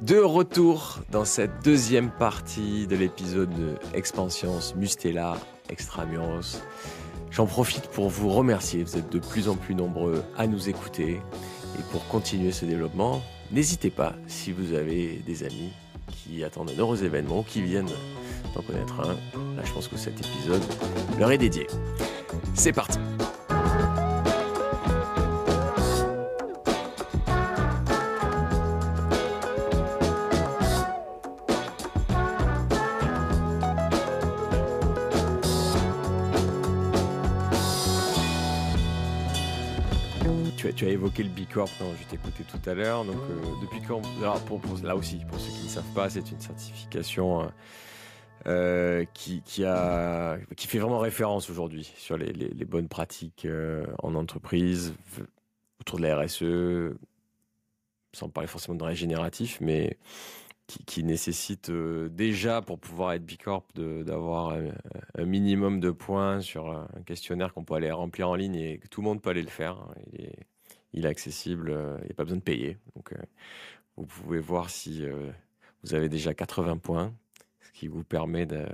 De 0.00 0.16
retour 0.16 1.00
dans 1.10 1.26
cette 1.26 1.62
deuxième 1.62 2.10
partie 2.10 2.86
de 2.86 2.96
l'épisode 2.96 3.50
de 3.50 3.74
Expansions 3.92 4.58
Mustela 4.76 5.36
Extramuros. 5.68 6.62
J'en 7.30 7.44
profite 7.44 7.86
pour 7.88 8.08
vous 8.08 8.30
remercier. 8.30 8.82
Vous 8.82 8.96
êtes 8.96 9.12
de 9.12 9.18
plus 9.18 9.50
en 9.50 9.56
plus 9.56 9.74
nombreux 9.74 10.22
à 10.38 10.46
nous 10.46 10.70
écouter. 10.70 11.20
Et 11.78 11.82
pour 11.92 12.06
continuer 12.08 12.50
ce 12.50 12.64
développement, 12.64 13.20
n'hésitez 13.52 13.90
pas, 13.90 14.14
si 14.26 14.52
vous 14.52 14.72
avez 14.72 15.22
des 15.26 15.44
amis 15.44 15.72
qui 16.08 16.44
attendent 16.44 16.70
un 16.74 16.78
heureux 16.78 17.04
événement, 17.04 17.42
qui 17.42 17.60
viennent 17.60 17.90
d'en 18.54 18.62
connaître 18.62 19.00
un, 19.00 19.12
là 19.54 19.62
je 19.64 19.72
pense 19.72 19.86
que 19.86 19.98
cet 19.98 20.18
épisode 20.18 20.62
leur 21.18 21.30
est 21.30 21.38
dédié. 21.38 21.66
C'est 22.54 22.72
parti 22.72 22.98
évoqué 41.00 41.22
le 41.22 41.30
Bicorp, 41.30 41.70
non, 41.80 41.94
je 41.98 42.06
t'écoutais 42.08 42.44
tout 42.44 42.68
à 42.68 42.74
l'heure. 42.74 43.06
Donc, 43.06 43.16
euh, 43.16 43.40
depuis 43.62 43.80
quand 43.80 44.02
pour, 44.46 44.60
Là 44.82 44.96
aussi, 44.96 45.20
pour 45.26 45.40
ceux 45.40 45.50
qui 45.50 45.64
ne 45.64 45.68
savent 45.68 45.94
pas, 45.94 46.10
c'est 46.10 46.30
une 46.30 46.40
certification 46.40 47.40
euh, 47.40 47.46
euh, 48.46 49.04
qui, 49.14 49.64
a, 49.64 50.36
qui 50.58 50.66
fait 50.66 50.78
vraiment 50.78 50.98
référence 50.98 51.48
aujourd'hui 51.48 51.90
sur 51.96 52.18
les, 52.18 52.64
bonnes 52.66 52.88
pratiques 52.88 53.46
en 54.02 54.14
entreprise, 54.14 54.92
autour 55.80 55.98
de 55.98 56.02
la 56.02 56.20
RSE, 56.20 56.94
sans 58.12 58.28
parler 58.28 58.46
forcément 58.46 58.76
de 58.76 58.84
régénératif, 58.84 59.58
mais 59.62 59.96
qui, 60.66 61.02
nécessite 61.02 61.70
déjà, 61.70 62.60
pour 62.60 62.78
pouvoir 62.78 63.14
être 63.14 63.24
Bicorp, 63.24 63.64
d'avoir 63.74 64.54
un, 65.18 65.24
minimum 65.24 65.80
de 65.80 65.90
points 65.90 66.42
sur 66.42 66.70
un 66.70 67.02
questionnaire 67.06 67.54
qu'on 67.54 67.64
peut 67.64 67.74
aller 67.74 67.90
remplir 67.90 68.28
en 68.28 68.34
ligne 68.34 68.56
et 68.56 68.78
que 68.78 68.86
tout 68.86 69.00
le 69.00 69.06
monde 69.06 69.22
peut 69.22 69.30
aller 69.30 69.42
le 69.42 69.48
faire. 69.48 69.78
Est, 70.12 70.49
il 70.92 71.06
est 71.06 71.08
accessible, 71.08 71.70
euh, 71.70 71.96
il 72.02 72.06
n'y 72.06 72.12
a 72.12 72.14
pas 72.14 72.24
besoin 72.24 72.38
de 72.38 72.42
payer. 72.42 72.78
Donc, 72.96 73.12
euh, 73.12 73.16
vous 73.96 74.06
pouvez 74.06 74.40
voir 74.40 74.70
si 74.70 75.04
euh, 75.04 75.30
vous 75.82 75.94
avez 75.94 76.08
déjà 76.08 76.34
80 76.34 76.78
points, 76.78 77.14
ce 77.60 77.72
qui 77.72 77.88
vous 77.88 78.02
permet 78.02 78.46
de, 78.46 78.66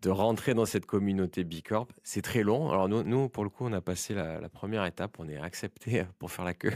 de 0.00 0.10
rentrer 0.10 0.54
dans 0.54 0.64
cette 0.64 0.86
communauté 0.86 1.44
Bicorp. 1.44 1.88
C'est 2.02 2.22
très 2.22 2.42
long. 2.42 2.70
Alors 2.70 2.88
nous, 2.88 3.02
nous, 3.02 3.28
pour 3.28 3.44
le 3.44 3.50
coup, 3.50 3.64
on 3.66 3.72
a 3.72 3.80
passé 3.80 4.14
la, 4.14 4.48
première 4.48 4.84
étape. 4.84 5.16
On 5.18 5.28
est 5.28 5.36
accepté 5.38 6.04
pour 6.18 6.30
faire 6.30 6.44
la 6.44 6.54
queue. 6.54 6.72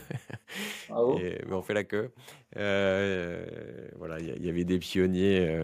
Ah 0.90 1.02
mais 1.16 1.52
on 1.52 1.62
fait 1.62 1.74
la 1.74 1.84
queue. 1.84 2.12
voilà, 2.54 4.20
il 4.20 4.44
y, 4.44 4.48
avait 4.48 4.64
des 4.64 4.78
pionniers 4.78 5.58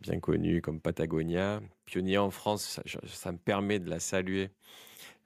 bien 0.00 0.20
connus 0.20 0.62
comme 0.62 0.80
Patagonia. 0.80 1.60
Pionnier 1.84 2.18
en 2.18 2.30
France, 2.30 2.80
ça, 3.06 3.32
me 3.32 3.38
permet 3.38 3.78
de 3.78 3.90
la 3.90 4.00
saluer 4.00 4.50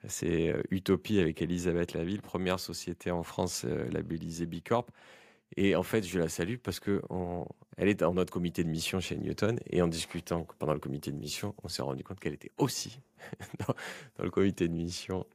c'est 0.09 0.51
euh, 0.51 0.63
Utopie 0.71 1.19
avec 1.19 1.41
Elisabeth 1.43 1.95
Laville, 1.95 2.21
première 2.21 2.61
société 2.61 3.11
en 3.11 3.23
France 3.23 3.65
euh, 3.65 3.89
labellisée 3.91 4.47
Bicorp. 4.47 4.87
Et 5.57 5.77
en 5.77 5.83
fait, 5.83 6.03
je 6.03 6.19
la 6.19 6.29
salue 6.29 6.57
parce 6.57 6.81
que 6.81 7.01
elle 7.77 7.89
est 7.89 8.01
dans 8.01 8.13
notre 8.13 8.33
comité 8.33 8.65
de 8.65 8.69
mission 8.69 8.99
chez 8.99 9.17
Newton. 9.17 9.59
Et 9.71 9.83
en 9.83 9.89
discutant 9.89 10.47
pendant 10.59 10.73
le 10.73 10.81
comité 10.81 11.13
de 11.13 11.17
mission, 11.17 11.55
on 11.63 11.69
s'est 11.69 11.83
rendu 11.83 12.03
compte 12.03 12.19
qu'elle 12.19 12.35
était 12.35 12.51
aussi 12.59 13.01
dans, 13.67 13.75
le 14.25 14.31
comité 14.31 14.67
de 14.67 14.73
mission 14.73 15.27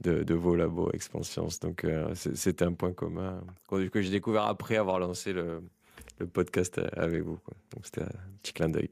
de, 0.00 0.34
vos 0.34 0.56
labos 0.56 0.90
Expansions. 0.92 1.48
Donc, 1.62 1.84
euh, 1.84 2.12
c'est 2.14 2.62
un 2.62 2.72
point 2.72 2.92
commun 2.92 3.44
que 3.68 4.02
j'ai 4.02 4.10
découvert 4.10 4.44
après 4.44 4.76
avoir 4.76 4.98
lancé 4.98 5.32
le, 5.32 5.62
podcast 6.32 6.80
avec 6.94 7.22
vous. 7.22 7.38
Donc, 7.74 7.84
c'était 7.84 8.02
un 8.02 8.10
petit 8.42 8.54
clin 8.54 8.68
d'œil. 8.68 8.90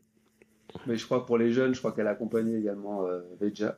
Mais 0.86 0.96
je 0.96 1.04
crois 1.04 1.26
pour 1.26 1.38
les 1.38 1.50
jeunes, 1.50 1.74
je 1.74 1.78
crois 1.80 1.92
qu'elle 1.92 2.06
accompagnait 2.06 2.58
également 2.58 3.04
Veja, 3.40 3.74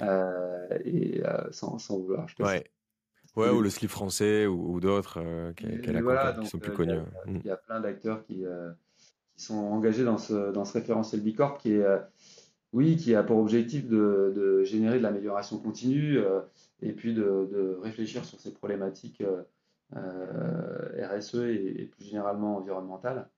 et 0.00 1.22
euh, 1.24 1.52
sans, 1.52 1.78
sans, 1.78 1.98
vouloir. 1.98 2.28
Je 2.28 2.42
ouais. 2.42 2.64
Ouais, 3.36 3.50
ou 3.50 3.60
le 3.60 3.70
slip 3.70 3.90
français 3.90 4.46
ou, 4.46 4.78
d'autres 4.78 5.18
euh, 5.20 5.52
qui, 5.54 5.66
qui, 5.80 6.48
sont 6.48 6.58
plus 6.58 6.72
connus. 6.72 7.00
Il 7.26 7.44
y, 7.44 7.50
a 7.50 7.56
plein 7.56 7.80
d'acteurs 7.80 8.24
qui, 8.24 8.44
qui, 9.34 9.44
sont 9.44 9.56
engagés 9.56 10.04
dans 10.04 10.18
ce, 10.18 10.52
dans 10.52 10.64
ce 10.64 10.74
référentiel 10.74 11.20
Bicorp 11.20 11.58
qui 11.58 11.72
est, 11.72 11.84
oui, 12.72 12.96
qui 12.96 13.12
a 13.16 13.24
pour 13.24 13.38
objectif 13.38 13.88
de, 13.88 14.32
de 14.36 14.62
générer 14.62 14.98
de 14.98 15.02
l'amélioration 15.02 15.58
continue 15.58 16.20
et 16.80 16.92
puis 16.92 17.12
de, 17.12 17.48
de, 17.50 17.76
réfléchir 17.82 18.24
sur 18.24 18.38
ces 18.38 18.52
problématiques 18.52 19.20
RSE 19.92 21.34
et, 21.34 21.82
et, 21.82 21.86
plus 21.86 22.04
généralement 22.04 22.58
environnementales. 22.58 23.28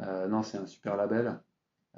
non, 0.00 0.42
c'est 0.42 0.58
un 0.58 0.66
super 0.66 0.96
label. 0.96 1.38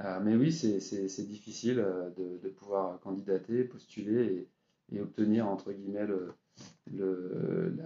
Euh, 0.01 0.21
mais 0.21 0.37
oui, 0.37 0.53
c'est 0.53 1.27
difficile 1.27 1.81
euh, 1.81 2.11
de, 2.11 2.49
pouvoir 2.51 3.01
candidater, 3.01 3.65
postuler 3.65 4.49
et, 4.93 5.01
obtenir, 5.01 5.47
entre 5.47 5.73
guillemets, 5.73 6.07
le, 6.07 7.77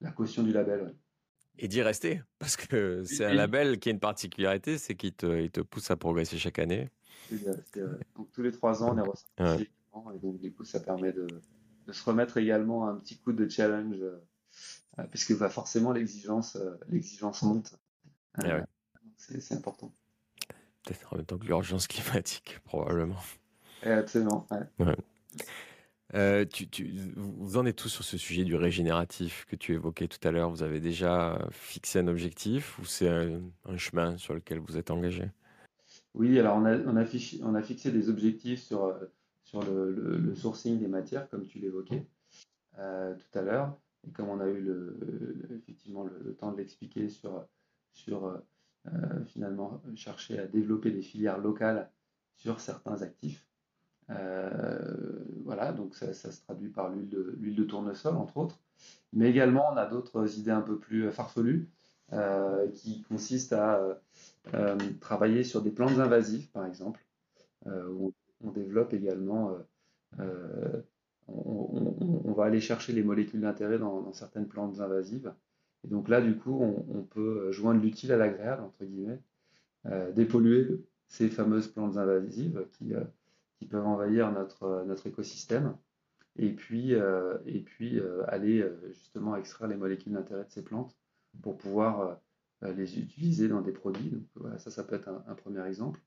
la, 0.00 0.10
caution 0.12 0.42
du 0.42 0.52
label. 0.52 0.94
Et 1.58 1.68
d'y 1.68 1.82
rester, 1.82 2.22
parce 2.38 2.56
que 2.56 3.04
c'est 3.04 3.26
un 3.26 3.34
label 3.34 3.78
qui 3.78 3.90
a 3.90 3.92
une 3.92 4.00
particularité, 4.00 4.78
c'est 4.78 4.94
qu'il 4.94 5.12
te, 5.12 5.46
te 5.48 5.60
pousse 5.60 5.90
à 5.90 5.96
progresser 5.96 6.38
chaque 6.38 6.58
année. 6.58 6.88
Donc 8.16 8.32
tous 8.32 8.42
les 8.42 8.50
trois 8.50 8.82
ans, 8.82 8.94
on 8.94 8.98
est 8.98 9.06
ressorti. 9.06 9.68
Et 10.14 10.18
donc 10.18 10.40
du 10.40 10.52
coup, 10.52 10.64
ça 10.64 10.80
permet 10.80 11.12
de, 11.12 11.26
se 11.90 12.04
remettre 12.04 12.38
également 12.38 12.88
un 12.88 12.96
petit 12.96 13.18
coup 13.18 13.32
de 13.32 13.48
challenge, 13.48 13.96
euh, 14.00 15.04
puisque 15.10 15.36
bah, 15.38 15.50
forcément 15.50 15.92
l'exigence 15.92 16.56
l'exigence 16.88 17.42
monte. 17.42 17.74
Eh 18.42 18.48
c'est 19.16 19.54
important. 19.54 19.92
Peut-être 20.84 21.12
en 21.12 21.16
même 21.16 21.26
temps 21.26 21.38
que 21.38 21.46
l'urgence 21.46 21.86
climatique, 21.86 22.58
probablement. 22.64 23.20
absolument. 23.82 24.46
Euh, 26.14 26.44
vous 27.16 27.56
en 27.56 27.66
êtes 27.66 27.76
tous 27.76 27.88
sur 27.88 28.04
ce 28.04 28.18
sujet 28.18 28.44
du 28.44 28.56
régénératif 28.56 29.46
que 29.48 29.54
tu 29.54 29.74
évoquais 29.74 30.08
tout 30.08 30.26
à 30.26 30.32
l'heure. 30.32 30.50
Vous 30.50 30.62
avez 30.62 30.80
déjà 30.80 31.38
fixé 31.50 32.00
un 32.00 32.08
objectif 32.08 32.78
ou 32.78 32.84
c'est 32.84 33.08
un, 33.08 33.40
chemin 33.76 34.16
sur 34.16 34.34
lequel 34.34 34.58
vous 34.58 34.76
êtes 34.76 34.90
engagé? 34.90 35.30
Oui, 36.14 36.38
alors 36.38 36.56
on 36.56 36.64
a, 36.64 36.76
on, 36.78 36.96
a 36.96 37.04
on 37.42 37.54
a, 37.54 37.62
fixé 37.62 37.92
des 37.92 38.08
objectifs 38.08 38.60
sur, 38.60 38.92
sur 39.44 39.62
le, 39.62 40.34
sourcing 40.34 40.78
des 40.80 40.88
matières, 40.88 41.28
comme 41.28 41.46
tu 41.46 41.58
l'évoquais 41.60 42.06
euh, 42.78 43.14
tout 43.14 43.38
à 43.38 43.42
l'heure. 43.42 43.76
Et 44.06 44.10
comme 44.10 44.28
on 44.28 44.40
a 44.40 44.48
eu 44.48 44.60
le, 44.60 45.48
effectivement 45.54 46.04
le, 46.04 46.34
temps 46.34 46.50
de 46.50 46.56
l'expliquer 46.56 47.08
sur, 47.08 47.44
sur 47.92 48.40
euh, 48.86 49.24
finalement 49.26 49.82
chercher 49.94 50.38
à 50.38 50.46
développer 50.46 50.90
des 50.90 51.02
filières 51.02 51.38
locales 51.38 51.90
sur 52.36 52.60
certains 52.60 53.02
actifs. 53.02 53.46
Euh, 54.08 55.22
voilà, 55.44 55.72
donc 55.72 55.94
ça, 55.94 56.14
se 56.14 56.40
traduit 56.42 56.70
par 56.70 56.88
l'huile 56.88 57.54
de, 57.56 57.64
tournesol, 57.64 58.16
entre 58.16 58.38
autres. 58.38 58.58
Mais 59.12 59.28
également, 59.28 59.66
on 59.72 59.76
a 59.76 59.84
d'autres 59.84 60.38
idées 60.38 60.50
un 60.50 60.62
peu 60.62 60.78
plus 60.78 61.10
farfelues 61.12 61.68
euh, 62.14 62.68
qui 62.70 63.02
consistent 63.02 63.52
à 63.52 64.00
travailler 65.00 65.44
sur 65.44 65.60
des 65.60 65.70
plantes 65.70 65.98
invasives, 65.98 66.50
par 66.50 66.64
exemple, 66.64 67.04
où 67.66 68.14
on 68.42 68.50
développe 68.50 68.94
également, 68.94 69.58
on, 71.28 72.32
va 72.32 72.44
aller 72.46 72.60
chercher 72.60 72.94
les 72.94 73.02
molécules 73.02 73.42
d'intérêt 73.42 73.78
dans, 73.78 74.10
certaines 74.14 74.48
plantes 74.48 74.80
invasives 74.80 75.34
et 75.84 75.88
donc 75.88 76.08
là, 76.08 76.20
du 76.20 76.36
coup, 76.36 76.60
on, 76.60 77.02
peut 77.02 77.50
joindre 77.52 77.80
l'utile 77.80 78.12
à 78.12 78.16
l'agréable, 78.16 78.62
entre 78.62 78.84
guillemets, 78.84 79.20
euh, 79.86 80.12
dépolluer 80.12 80.84
ces 81.08 81.28
fameuses 81.28 81.68
plantes 81.68 81.96
invasives 81.96 82.66
qui, 82.72 82.94
euh, 82.94 83.04
qui 83.58 83.66
peuvent 83.66 83.86
envahir 83.86 84.30
notre, 84.30 84.84
notre 84.86 85.06
écosystème, 85.06 85.76
et 86.36 86.52
puis, 86.52 86.94
euh, 86.94 87.38
et 87.46 87.60
puis 87.60 88.00
aller 88.28 88.66
justement 88.90 89.36
extraire 89.36 89.68
les 89.68 89.76
molécules 89.76 90.12
d'intérêt 90.12 90.44
de 90.44 90.50
ces 90.50 90.62
plantes 90.62 90.96
pour 91.42 91.56
pouvoir 91.56 92.20
les 92.62 92.98
utiliser 92.98 93.48
dans 93.48 93.62
des 93.62 93.72
produits. 93.72 94.10
Donc 94.10 94.22
voilà, 94.36 94.58
ça, 94.58 94.70
ça 94.70 94.84
peut 94.84 94.94
être 94.94 95.08
un, 95.08 95.34
premier 95.34 95.66
exemple. 95.66 96.00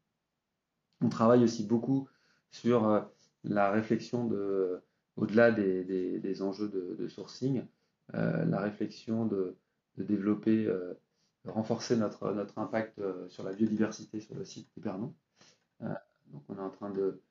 On 1.01 1.09
travaille 1.09 1.43
aussi 1.43 1.65
beaucoup 1.65 2.07
sur 2.51 3.05
la 3.43 3.71
réflexion 3.71 4.27
de, 4.27 4.81
au-delà 5.17 5.51
des, 5.51 5.83
des, 5.83 6.41
enjeux 6.41 6.69
de 6.69 7.07
sourcing, 7.07 7.63
la 8.13 8.59
réflexion 8.59 9.25
de 9.25 9.57
de 9.97 10.03
développer, 10.03 10.65
euh, 10.65 10.93
de 11.45 11.51
renforcer 11.51 11.95
notre, 11.97 12.31
notre 12.33 12.57
impact 12.57 12.99
euh, 12.99 13.27
sur 13.29 13.43
la 13.43 13.53
biodiversité 13.53 14.19
sur 14.19 14.35
le 14.35 14.45
site 14.45 14.69
Pernon. 14.81 15.13
Euh, 15.81 15.93
donc 16.31 16.43
on 16.49 16.57
est 16.57 16.61
en 16.61 16.69
train 16.69 16.89
de, 16.89 17.21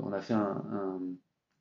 on 0.00 0.12
a 0.12 0.20
fait 0.20 0.34
un, 0.34 0.98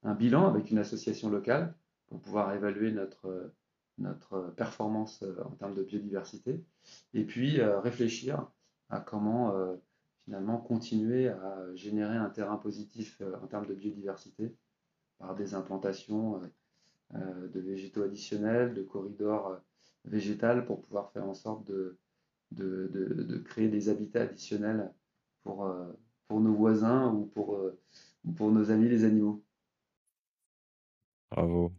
un, 0.03 0.13
bilan 0.15 0.47
avec 0.47 0.71
une 0.71 0.79
association 0.79 1.29
locale 1.29 1.75
pour 2.07 2.19
pouvoir 2.19 2.53
évaluer 2.53 2.91
notre, 2.91 3.53
notre 3.97 4.53
performance 4.57 5.23
en 5.45 5.51
termes 5.51 5.75
de 5.75 5.83
biodiversité 5.83 6.63
et 7.13 7.23
puis 7.23 7.61
réfléchir 7.61 8.47
à 8.89 8.99
comment 8.99 9.53
finalement 10.25 10.57
continuer 10.57 11.29
à 11.29 11.67
générer 11.75 12.17
un 12.17 12.29
terrain 12.29 12.57
positif 12.57 13.21
en 13.41 13.47
termes 13.47 13.67
de 13.67 13.75
biodiversité 13.75 14.55
par 15.19 15.35
des 15.35 15.53
implantations 15.53 16.41
de 17.13 17.59
végétaux 17.59 18.03
additionnels, 18.03 18.73
de 18.73 18.81
corridors 18.81 19.61
végétales 20.05 20.65
pour 20.65 20.81
pouvoir 20.81 21.11
faire 21.11 21.25
en 21.25 21.33
sorte 21.33 21.65
de, 21.67 21.97
de, 22.51 23.37
créer 23.45 23.69
des 23.69 23.89
habitats 23.89 24.21
additionnels 24.21 24.91
pour, 25.43 25.69
pour 26.27 26.41
nos 26.41 26.53
voisins 26.53 27.13
ou 27.13 27.25
pour, 27.25 27.59
pour 28.35 28.51
nos 28.51 28.71
amis 28.71 28.89
les 28.89 29.03
animaux. 29.03 29.43
Bravo. 31.31 31.71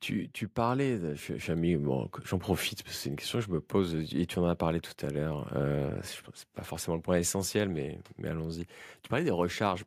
Tu, 0.00 0.28
tu 0.32 0.48
parlais, 0.48 0.98
de- 0.98 1.76
bon, 1.76 2.10
j'en 2.24 2.38
profite 2.38 2.82
parce 2.82 2.96
que 2.96 3.02
c'est 3.02 3.08
une 3.08 3.14
question 3.14 3.38
que 3.38 3.44
je 3.44 3.50
me 3.52 3.60
pose 3.60 3.94
et 4.12 4.26
tu 4.26 4.38
en 4.40 4.46
as 4.46 4.56
parlé 4.56 4.80
tout 4.80 5.06
à 5.06 5.10
l'heure. 5.10 5.48
Euh, 5.54 5.96
c'est 6.02 6.48
pas 6.48 6.64
forcément 6.64 6.96
le 6.96 7.02
point 7.02 7.18
essentiel, 7.18 7.68
mais, 7.68 8.00
mais 8.18 8.28
allons-y. 8.28 8.66
Tu 9.02 9.08
parlais 9.08 9.24
des 9.24 9.30
recharges 9.30 9.84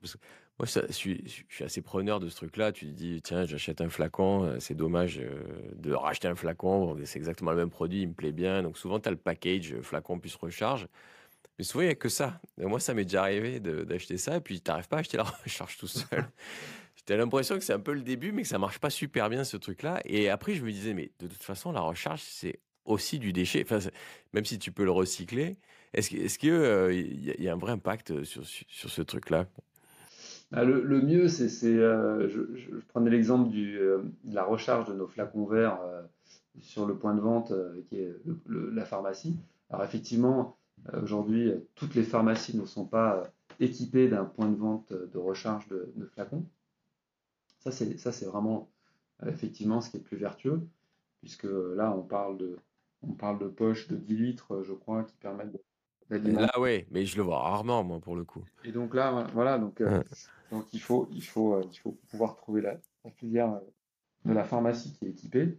moi, 0.58 0.66
je 0.66 0.92
suis, 0.94 1.22
je 1.50 1.54
suis 1.54 1.64
assez 1.66 1.82
preneur 1.82 2.22
de 2.22 2.30
ce 2.30 2.36
truc-là. 2.38 2.72
Tu 2.72 2.86
te 2.86 2.92
dis, 2.92 3.22
tiens, 3.22 3.46
j'achète 3.46 3.82
un 3.82 3.90
flacon, 3.90 4.46
euh, 4.46 4.60
c'est 4.60 4.74
dommage 4.74 5.20
euh, 5.20 5.44
de 5.76 5.92
racheter 5.92 6.30
un 6.30 6.36
flacon, 6.36 6.98
c'est 7.04 7.20
exactement 7.20 7.52
le 7.52 7.58
même 7.58 7.70
produit, 7.70 8.04
il 8.04 8.08
me 8.10 8.14
plaît 8.14 8.32
bien. 8.32 8.64
Donc 8.64 8.78
souvent, 8.78 9.00
tu 9.00 9.10
as 9.10 9.12
le 9.12 9.18
package 9.18 9.74
euh, 9.74 9.82
flacon 9.82 10.18
plus 10.18 10.34
recharge. 10.36 10.88
Mais 11.58 11.66
souvent, 11.66 11.82
il 11.82 11.88
n'y 11.88 11.92
a 11.92 11.96
que 11.96 12.08
ça. 12.08 12.40
Et 12.58 12.66
moi, 12.66 12.80
ça 12.80 12.94
m'est 12.94 13.04
déjà 13.04 13.24
arrivé 13.24 13.60
d'acheter 13.60 14.18
ça 14.18 14.38
et 14.38 14.42
puis 14.42 14.62
tu 14.62 14.72
n'arrives 14.72 14.88
pas 14.88 14.98
à 14.98 15.00
acheter 15.00 15.18
la 15.18 15.24
recharge 15.44 15.78
tout 15.78 15.88
seul. 15.88 16.26
T'as 17.06 17.18
l'impression 17.18 17.56
que 17.56 17.64
c'est 17.64 17.74
un 17.74 17.80
peu 17.80 17.94
le 17.94 18.02
début, 18.02 18.32
mais 18.32 18.42
que 18.42 18.48
ça 18.48 18.58
marche 18.58 18.80
pas 18.80 18.90
super 18.90 19.30
bien 19.30 19.44
ce 19.44 19.58
truc-là. 19.58 20.02
Et 20.06 20.30
après, 20.30 20.56
je 20.56 20.64
me 20.64 20.72
disais, 20.72 20.94
mais 20.94 21.12
de 21.20 21.28
toute 21.28 21.44
façon, 21.44 21.72
la 21.72 21.82
recharge, 21.82 22.22
c'est 22.22 22.60
aussi 22.86 23.20
du 23.20 23.32
déchet. 23.32 23.64
Enfin, 23.64 23.78
même 24.34 24.46
si 24.46 24.58
tu 24.58 24.72
peux 24.72 24.84
le 24.86 24.92
recycler, 24.92 25.58
est-ce 25.94 26.10
qu'il 26.40 26.50
est 26.50 26.54
euh, 26.54 26.94
y, 26.94 27.48
a 27.48 27.54
un 27.54 27.58
vrai 27.58 27.74
impact 27.74 28.24
sur, 28.24 28.44
sur 28.46 28.90
ce 28.90 29.02
truc-là? 29.04 29.48
Bah, 30.52 30.64
le, 30.64 31.02
mieux, 31.02 31.28
c'est, 31.28 31.66
euh, 31.66 32.30
je, 32.30 32.78
prenais 32.90 33.10
l'exemple 33.10 33.50
euh, 33.56 34.04
de 34.24 34.36
la 34.36 34.44
recharge 34.44 34.88
de 34.88 34.94
nos 34.94 35.08
flacons 35.08 35.46
verts 35.46 35.80
sur 36.62 36.86
le 36.86 36.96
point 36.98 37.14
de 37.14 37.22
vente 37.22 37.54
qui 37.90 37.98
est 37.98 38.16
la 38.46 38.86
pharmacie. 38.86 39.38
Alors 39.70 39.84
effectivement, 39.84 40.58
aujourd'hui, 41.02 41.52
toutes 41.76 41.96
les 41.96 42.04
pharmacies 42.04 42.58
ne 42.58 42.66
sont 42.66 42.86
pas 42.86 43.24
équipées 43.60 44.08
d'un 44.08 44.26
point 44.26 44.50
de 44.50 44.56
vente 44.56 44.94
de 44.94 45.18
recharge 45.18 45.68
de 45.68 46.06
flacons. 46.06 46.46
Ça, 47.66 47.72
c'est, 48.12 48.26
vraiment 48.26 48.70
euh, 49.24 49.30
effectivement 49.30 49.82
ce 49.82 49.90
qui 49.90 49.98
est 49.98 50.02
plus 50.02 50.18
vertueux, 50.18 50.62
puisque 51.22 51.46
là, 51.46 51.92
on 51.92 52.04
parle 52.04 52.38
de, 52.38 52.58
on 53.02 53.14
parle 53.14 53.40
de 53.40 53.48
poches 53.48 53.88
de 53.88 53.96
10 53.96 54.18
litres, 54.18 54.62
je 54.62 54.74
crois, 54.74 55.04
qui 55.04 55.16
permettent 55.18 55.48
d'alimenter. 55.48 55.75
Là, 56.10 56.52
oui, 56.60 56.86
mais 56.92 57.06
je 57.06 57.18
le 57.18 57.24
vois 57.24 57.40
rarement, 57.40 57.84
moi, 57.84 58.00
pour 58.00 58.16
le 58.16 58.24
coup. 58.24 58.44
Et 58.64 58.72
donc 58.72 58.94
là, 58.94 59.26
voilà, 59.34 59.58
donc, 59.58 59.82
euh, 59.82 60.04
donc 60.52 60.66
il, 60.72 60.80
faut, 60.80 61.08
il, 61.12 61.24
faut, 61.24 61.56
euh, 61.56 61.64
il 61.72 61.78
faut 61.78 61.98
pouvoir 62.10 62.36
trouver 62.36 62.62
la, 62.62 62.78
filière 63.18 63.60
de 64.26 64.34
la 64.34 64.44
pharmacie 64.44 64.94
qui 64.94 65.06
est 65.06 65.10
équipée. 65.10 65.58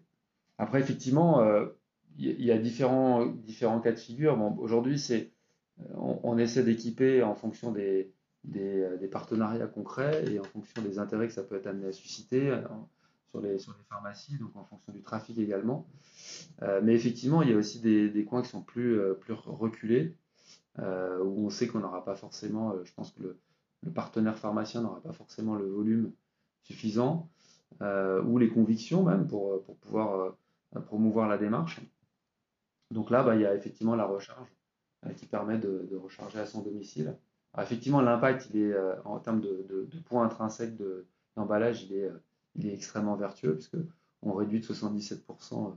Après, 0.59 0.81
effectivement, 0.81 1.45
il 2.17 2.43
y, 2.43 2.51
a 2.51 2.59
différents, 2.59 3.27
différents 3.27 3.81
cas 3.81 3.93
de 3.93 3.99
figure. 3.99 4.37
Bon, 4.37 4.57
aujourd'hui, 4.59 4.99
c'est, 4.99 5.33
on, 5.95 6.39
essaie 6.39 6.65
d'équiper 6.65 7.23
en 7.23 7.35
fonction 7.35 7.73
des, 7.73 8.13
euh, 8.55 8.97
des, 8.97 9.09
partenariats 9.09 9.67
concrets 9.67 10.25
et 10.31 10.39
en 10.39 10.45
fonction 10.45 10.81
des 10.83 10.99
intérêts 10.99 11.27
que 11.27 11.33
ça 11.33 11.43
peut 11.43 11.57
être 11.57 11.67
amené 11.67 11.89
à 11.89 11.93
susciter 11.93 12.49
euh, 12.51 12.63
sur, 13.31 13.41
les, 13.41 13.59
sur 13.59 13.73
les 13.73 13.85
pharmacies, 13.89 14.39
donc 14.39 14.55
en 14.55 14.65
fonction 14.65 14.93
du 14.93 15.03
trafic 15.03 15.37
également. 15.39 15.87
Euh, 16.63 16.81
mais 16.83 16.95
effectivement, 16.95 17.43
il 17.43 17.51
y 17.51 17.53
a 17.53 17.57
aussi 17.57 17.81
des, 17.81 18.25
coins 18.25 18.43
qui 18.43 18.49
sont 18.49 18.63
plus, 18.63 18.99
plus 19.21 19.33
reculés, 19.33 20.17
où 20.79 21.47
on 21.47 21.51
sait 21.51 21.69
qu'on 21.69 21.81
n'aura 21.81 22.05
pas 22.05 22.15
forcément, 22.15 22.75
je 22.85 22.93
pense 22.95 23.13
que 23.13 23.23
le, 23.23 23.41
partenaire 23.95 24.37
pharmacien 24.37 24.83
n'aura 24.83 25.01
pas 25.01 25.13
forcément 25.13 25.55
le 25.55 25.67
volume 25.67 26.13
suffisant, 26.63 27.31
ou 27.81 28.39
les 28.39 28.49
convictions 28.49 29.05
même 29.05 29.27
pour, 29.27 29.63
pouvoir 29.81 30.37
promouvoir 30.87 31.29
la 31.29 31.39
démarche. 31.39 31.81
Donc 32.91 33.11
là, 33.11 33.23
bah, 33.23 33.37
il 33.37 33.43
y 33.43 33.47
a 33.47 33.55
effectivement 33.55 33.95
la 33.95 34.07
recharge 34.07 34.49
qui 35.17 35.27
permet 35.27 35.59
de, 35.59 35.87
de 35.91 35.97
recharger 35.97 36.39
à 36.41 36.47
son 36.47 36.63
domicile 36.63 37.17
effectivement, 37.63 38.01
l'impact, 38.01 38.49
il 38.51 38.61
est 38.61 38.73
euh, 38.73 39.01
en 39.05 39.19
termes 39.19 39.41
de, 39.41 39.89
points 40.07 40.25
intrinsèques 40.25 40.77
d'emballage, 41.37 41.85
il, 41.85 41.95
est, 41.95 42.05
euh, 42.05 42.73
extrêmement 42.73 43.17
vertueux 43.17 43.55
puisque 43.55 43.77
on 44.23 44.33
réduit 44.35 44.61
de 44.61 44.65
77% 44.65 45.77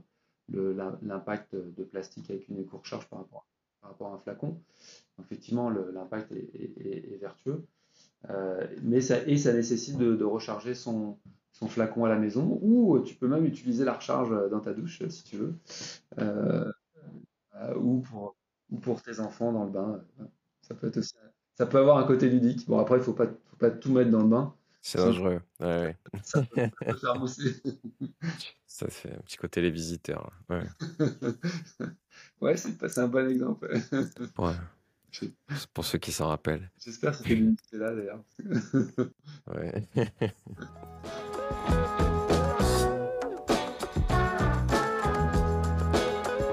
euh, 0.54 0.94
l'impact 1.02 1.54
de 1.54 1.84
plastique 1.84 2.30
avec 2.30 2.48
une 2.48 2.58
éco-recharge 2.58 3.08
par 3.08 3.20
rapport, 3.20 3.46
par 3.80 3.90
rapport 3.90 4.12
à 4.12 4.16
un 4.16 4.18
flacon. 4.18 4.60
effectivement, 5.20 5.70
l'impact 5.70 6.32
est, 6.32 7.18
vertueux. 7.20 7.64
mais 8.82 9.00
ça, 9.00 9.18
et 9.26 9.36
ça 9.36 9.52
nécessite 9.52 9.98
de, 9.98 10.24
recharger 10.24 10.74
son, 10.74 11.18
son, 11.52 11.68
flacon 11.68 12.04
à 12.04 12.08
la 12.08 12.18
maison 12.18 12.58
ou 12.62 12.98
tu 13.00 13.14
peux 13.14 13.28
même 13.28 13.44
utiliser 13.46 13.84
la 13.84 13.94
recharge 13.94 14.50
dans 14.50 14.60
ta 14.60 14.72
douche 14.72 15.02
si 15.08 15.24
tu 15.24 15.36
veux. 15.36 15.54
ou, 17.76 18.00
pour, 18.00 18.36
ou 18.70 18.78
pour 18.78 19.02
tes 19.02 19.20
enfants 19.20 19.52
dans 19.52 19.64
le 19.64 19.70
bain. 19.70 20.04
Ça 20.62 20.74
peut 20.74 20.88
être 20.88 20.98
aussi 20.98 21.14
ça 21.60 21.66
peut 21.66 21.76
avoir 21.76 21.98
un 21.98 22.04
côté 22.04 22.30
ludique. 22.30 22.66
Bon, 22.66 22.78
après, 22.78 22.96
il 22.96 23.00
ne 23.00 23.04
faut 23.04 23.12
pas, 23.12 23.26
faut 23.26 23.56
pas 23.58 23.70
tout 23.70 23.92
mettre 23.92 24.10
dans 24.10 24.22
le 24.22 24.28
bain. 24.28 24.54
C'est 24.80 24.96
dangereux. 24.96 25.42
Ouais, 25.60 25.94
Ça 26.22 26.42
peut, 26.42 26.70
faire 26.98 27.16
mousser. 27.18 27.62
Ça 28.80 28.88
fait 28.88 29.12
un 29.12 29.20
petit 29.20 29.36
côté 29.36 29.60
les 29.60 29.70
visiteurs. 29.70 30.32
Ouais, 30.48 30.62
ouais 32.40 32.56
c'est 32.56 32.98
un 32.98 33.08
bon 33.08 33.28
exemple. 33.28 33.70
Ouais. 34.38 34.54
Pour 35.74 35.84
ceux 35.84 35.98
qui 35.98 36.12
s'en 36.12 36.28
rappellent. 36.28 36.70
J'espère 36.82 37.10
que 37.10 37.18
c'était 37.18 37.76
là 37.76 37.94
d'ailleurs. 37.94 38.24
ouais. 39.54 39.86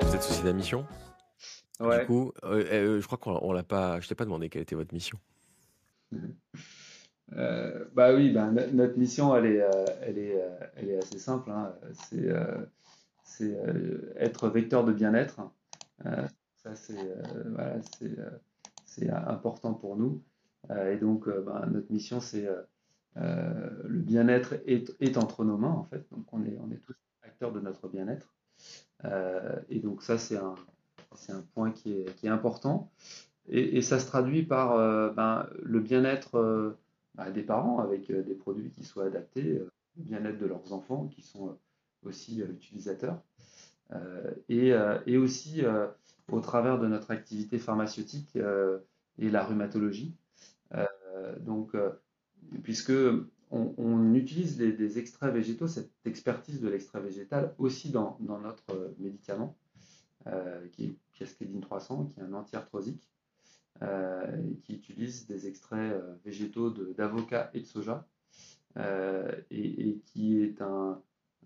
Vous 0.02 0.16
êtes 0.16 0.22
souci 0.22 0.42
de 0.42 0.48
la 0.48 0.54
mission? 0.54 0.86
Du 1.80 2.06
coup, 2.08 2.34
euh, 2.44 2.66
euh, 2.74 3.00
je 3.00 3.06
crois 3.06 3.18
qu'on 3.18 3.54
l'a 3.54 3.64
pas. 3.64 4.02
Je 4.02 4.10
t'ai 4.10 4.16
pas 4.16 4.26
demandé 4.26 4.50
quelle 4.50 4.64
était 4.64 4.76
votre 4.76 4.94
mission. 4.94 5.18
Euh, 7.36 7.86
bah 7.94 8.14
oui, 8.16 8.32
bah, 8.32 8.50
notre 8.50 8.98
mission, 8.98 9.36
elle 9.36 9.46
est, 9.46 9.64
elle 10.02 10.18
est, 10.18 10.42
elle 10.76 10.90
est 10.90 10.98
assez 10.98 11.20
simple. 11.20 11.52
Hein. 11.52 11.74
C'est 13.24 13.58
être 14.16 14.50
vecteur 14.50 14.86
de 14.86 14.94
bien-être. 14.94 15.42
ça, 16.56 16.76
c'est 18.86 19.10
important 19.10 19.74
pour 19.74 19.98
nous. 19.98 20.22
et 20.70 20.98
donc, 20.98 21.28
bah, 21.46 21.66
notre 21.70 21.92
mission, 21.92 22.20
c'est 22.20 22.48
le 23.16 24.00
bien-être 24.00 24.54
est, 24.66 24.96
est, 25.00 25.18
entre 25.18 25.44
nos 25.44 25.58
mains, 25.58 25.74
en 25.74 25.84
fait. 25.84 26.06
Donc, 26.12 26.26
on 26.32 26.44
est, 26.44 26.58
on 26.60 26.72
est 26.72 26.80
tous 26.80 26.96
acteurs 27.24 27.52
de 27.52 27.60
notre 27.60 27.90
bien-être. 27.90 28.34
et 29.70 29.80
donc, 29.80 30.02
ça, 30.02 30.18
c'est 30.18 30.38
un, 30.38 30.56
un 31.30 31.42
point 31.54 31.72
qui 31.72 31.94
est, 31.94 32.28
important. 32.28 32.92
Et, 33.50 33.82
ça 33.82 34.00
se 34.00 34.08
traduit 34.08 34.44
par 34.44 34.74
euh, 34.74 35.10
ben, 35.10 35.48
le 35.64 35.80
bien-être 35.80 36.78
euh, 37.20 37.24
ben, 37.24 37.32
des 37.32 37.44
parents 37.44 37.80
avec 37.80 38.10
euh, 38.10 38.24
des 38.24 38.36
produits 38.36 38.72
qui 38.72 38.84
soient 38.84 39.06
adaptés, 39.06 39.42
le 39.42 39.72
bien-être 39.96 40.38
de 40.38 40.46
leurs 40.46 40.74
enfants 40.74 41.08
qui 41.08 41.22
sont 41.22 41.58
aussi 42.04 42.42
utilisateurs. 42.42 43.22
Et, 44.50 44.74
aussi 45.18 45.64
au 46.32 46.40
travers 46.42 46.78
de 46.78 46.88
notre 46.88 47.12
activité 47.12 47.58
pharmaceutique 47.58 48.38
et 49.18 49.30
la 49.30 49.44
rhumatologie. 49.44 50.16
donc, 51.40 51.76
puisque 52.64 52.94
on, 53.50 54.14
utilise 54.14 54.58
des 54.58 55.00
extraits 55.00 55.34
végétaux, 55.34 55.68
cette 55.68 55.92
expertise 56.06 56.62
de 56.62 56.70
l'extrait 56.70 57.02
végétal 57.02 57.56
aussi 57.58 57.90
dans, 57.90 58.18
notre 58.20 58.94
médicament. 59.00 59.58
Euh, 60.28 60.68
qui 60.74 60.86
est 60.86 60.96
Cascadine 61.14 61.62
300, 61.62 62.06
qui 62.06 62.20
est 62.20 62.24
un 62.24 62.34
anti-arthrosique, 62.34 63.02
euh, 63.02 63.17
qui 64.64 64.74
utilise 64.74 65.28
des 65.28 65.48
extraits 65.48 65.94
euh, 65.94 66.16
végétaux 66.26 66.70
d'avocat 66.70 67.50
et 67.54 67.62
de 67.62 67.66
soja, 67.66 68.08
et, 69.50 70.00
qui 70.06 70.42
est 70.42 70.62
un, 70.62 71.02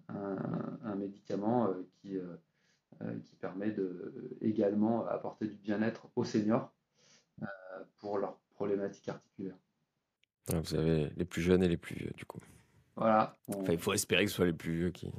un, 0.09 0.95
médicament 0.95 1.69
qui, 2.01 2.17
qui 3.23 3.35
permet 3.37 3.71
de 3.71 4.35
également 4.41 5.05
apporter 5.07 5.47
du 5.47 5.55
bien-être 5.55 6.09
aux 6.17 6.25
seniors 6.25 6.73
pour 7.99 8.17
leurs 8.17 8.37
problématiques 8.55 9.07
articulaires. 9.07 9.57
Ah, 10.51 10.59
vous 10.59 10.75
avez 10.75 11.09
les 11.15 11.23
plus 11.23 11.41
jeunes 11.41 11.63
et 11.63 11.69
les 11.69 11.77
plus 11.77 11.95
vieux, 11.95 12.11
du 12.17 12.25
coup. 12.25 12.39
Voilà. 12.95 13.37
il 13.69 13.79
faut 13.79 13.93
espérer 13.93 14.25
que 14.25 14.29
ce 14.29 14.35
soit 14.35 14.45
les 14.45 14.53
plus 14.53 14.75
vieux 14.75 14.91
qui. 14.91 15.09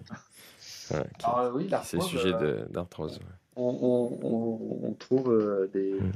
Alors, 1.25 1.55
oui, 1.55 1.71
c'est 1.85 1.97
le 1.97 2.03
sujet 2.03 2.33
d'arthrose 2.71 3.19
on, 3.57 4.97
trouve 4.99 5.33
euh, 5.33 5.67
mmh. 5.75 6.11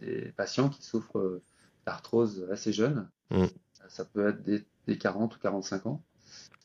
des, 0.00 0.32
patients 0.36 0.68
qui 0.68 0.82
souffrent 0.82 1.18
euh, 1.18 1.42
d'arthrose 1.86 2.46
assez 2.50 2.72
jeunes. 2.72 3.08
Mmh. 3.30 3.46
Ça 3.88 4.04
peut 4.04 4.28
être 4.28 4.42
des, 4.42 4.98
40 4.98 5.36
ou 5.36 5.38
45 5.38 5.86
ans. 5.86 6.02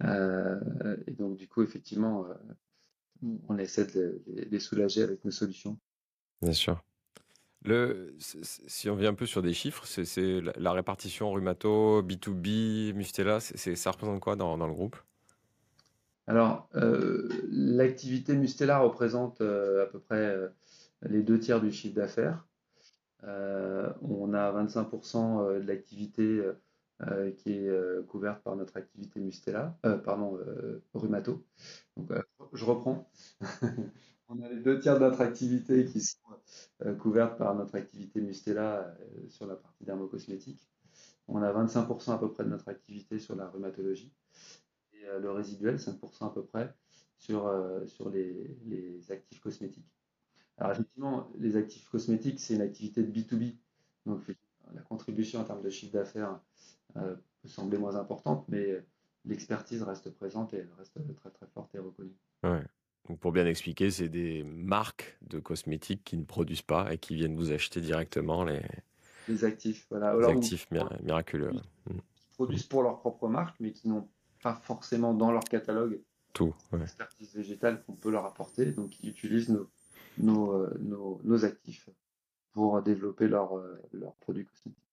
Euh, 0.03 0.59
et 1.07 1.11
donc, 1.11 1.37
du 1.37 1.47
coup, 1.47 1.63
effectivement, 1.63 2.25
on 3.47 3.57
essaie 3.57 3.85
de 3.85 4.21
les, 4.27 4.59
soulager 4.59 5.03
avec 5.03 5.23
nos 5.25 5.31
solutions. 5.31 5.77
Bien 6.41 6.53
sûr. 6.53 6.83
Le, 7.63 8.15
si 8.19 8.89
on 8.89 8.95
vient 8.95 9.09
un 9.09 9.15
peu 9.15 9.25
sur 9.25 9.41
des 9.41 9.53
chiffres, 9.53 9.85
c'est 9.85 10.41
la 10.57 10.71
répartition 10.71 11.31
rhumato, 11.31 12.03
B2B, 12.03 12.93
Mustela, 12.93 13.39
ça 13.39 13.91
représente 13.91 14.19
quoi 14.19 14.35
dans, 14.35 14.57
dans 14.57 14.67
le 14.67 14.73
groupe? 14.73 14.95
Alors, 16.27 16.69
l'activité 17.49 18.35
Mustela 18.35 18.79
représente 18.79 19.41
à 19.41 19.85
peu 19.91 19.99
près 19.99 20.35
les 21.03 21.21
deux 21.21 21.39
tiers 21.39 21.61
du 21.61 21.71
chiffre 21.71 21.95
d'affaires. 21.95 22.45
on 23.23 24.33
a 24.33 24.51
25% 24.63 25.61
de 25.61 25.67
l'activité 25.67 26.41
qui 27.37 27.51
est 27.51 28.05
couverte 28.07 28.41
par 28.43 28.55
notre 28.55 28.77
activité 28.77 29.19
Mustela, 29.19 29.77
pardon, 30.03 30.39
Rumato. 30.95 31.45
Donc, 31.95 32.11
je 32.53 32.65
reprends. 32.65 33.07
on 34.29 34.41
a 34.41 34.49
les 34.49 34.61
deux 34.61 34.79
tiers 34.79 34.95
de 34.95 35.05
notre 35.05 35.21
activité 35.21 35.85
qui 35.85 36.01
sont 36.01 36.17
couvertes 36.99 37.37
par 37.37 37.53
notre 37.53 37.75
activité 37.75 38.19
Mustela 38.19 38.95
sur 39.29 39.45
la 39.45 39.55
partie 39.55 39.83
dermocosmétique. 39.83 40.67
On 41.27 41.41
a 41.41 41.51
25% 41.51 42.13
à 42.13 42.17
peu 42.17 42.31
près 42.31 42.43
de 42.43 42.49
notre 42.49 42.67
activité 42.69 43.19
sur 43.19 43.35
la 43.35 43.47
rhumatologie 43.47 44.11
le 45.19 45.31
résiduel, 45.31 45.77
5% 45.77 46.27
à 46.27 46.29
peu 46.29 46.43
près, 46.43 46.73
sur, 47.17 47.51
sur 47.85 48.09
les, 48.09 48.57
les 48.65 49.11
actifs 49.11 49.39
cosmétiques. 49.39 49.95
Alors 50.57 50.71
effectivement, 50.71 51.31
les 51.37 51.57
actifs 51.57 51.87
cosmétiques, 51.89 52.39
c'est 52.39 52.55
une 52.55 52.61
activité 52.61 53.03
de 53.03 53.11
B2B. 53.11 53.55
Donc 54.05 54.21
la 54.73 54.81
contribution 54.81 55.41
en 55.41 55.43
termes 55.43 55.61
de 55.61 55.69
chiffre 55.69 55.91
d'affaires 55.91 56.39
euh, 56.97 57.15
peut 57.41 57.47
sembler 57.47 57.77
moins 57.77 57.95
importante, 57.95 58.45
mais 58.47 58.83
l'expertise 59.25 59.83
reste 59.83 60.09
présente 60.11 60.53
et 60.53 60.57
elle 60.57 60.71
reste 60.77 60.93
très 61.15 61.29
très 61.29 61.47
forte 61.47 61.73
et 61.75 61.79
reconnue. 61.79 62.15
Donc 63.07 63.19
pour 63.19 63.31
bien 63.31 63.45
expliquer, 63.45 63.91
c'est 63.91 64.09
des 64.09 64.43
marques 64.43 65.17
de 65.21 65.39
cosmétiques 65.39 66.03
qui 66.03 66.17
ne 66.17 66.23
produisent 66.23 66.61
pas 66.61 66.91
et 66.93 66.97
qui 66.97 67.15
viennent 67.15 67.35
vous 67.35 67.51
acheter 67.51 67.81
directement 67.81 68.43
les, 68.43 68.61
les 69.27 69.43
actifs. 69.43 69.85
Voilà. 69.89 70.15
Les 70.15 70.25
actifs 70.25 70.69
miraculeux. 70.71 71.51
Qui, 71.85 71.93
produisent 72.35 72.63
pour 72.63 72.83
leur 72.83 72.99
propre 72.99 73.27
marque, 73.27 73.59
mais 73.59 73.71
qui 73.71 73.87
n'ont 73.87 74.07
pas 74.45 74.53
forcément 74.53 75.15
dans 75.15 75.31
leur 75.31 75.43
catalogue 75.43 76.03
tout 76.31 76.53
l'expertise 76.73 77.33
végétale 77.35 77.83
qu'on 77.83 77.95
peut 77.95 78.11
leur 78.11 78.25
apporter. 78.25 78.71
Donc 78.73 78.99
ils 79.01 79.09
utilisent 79.09 79.49
nos, 79.49 79.71
nos, 80.19 80.53
euh, 80.53 80.77
nos, 80.81 81.19
nos 81.23 81.45
actifs 81.45 81.89
pour 82.51 82.79
développer 82.83 83.27
leurs 83.27 83.55
leur 83.91 84.11
euh, 84.11 84.15
produits 84.19 84.45
cosmétiques. 84.45 84.83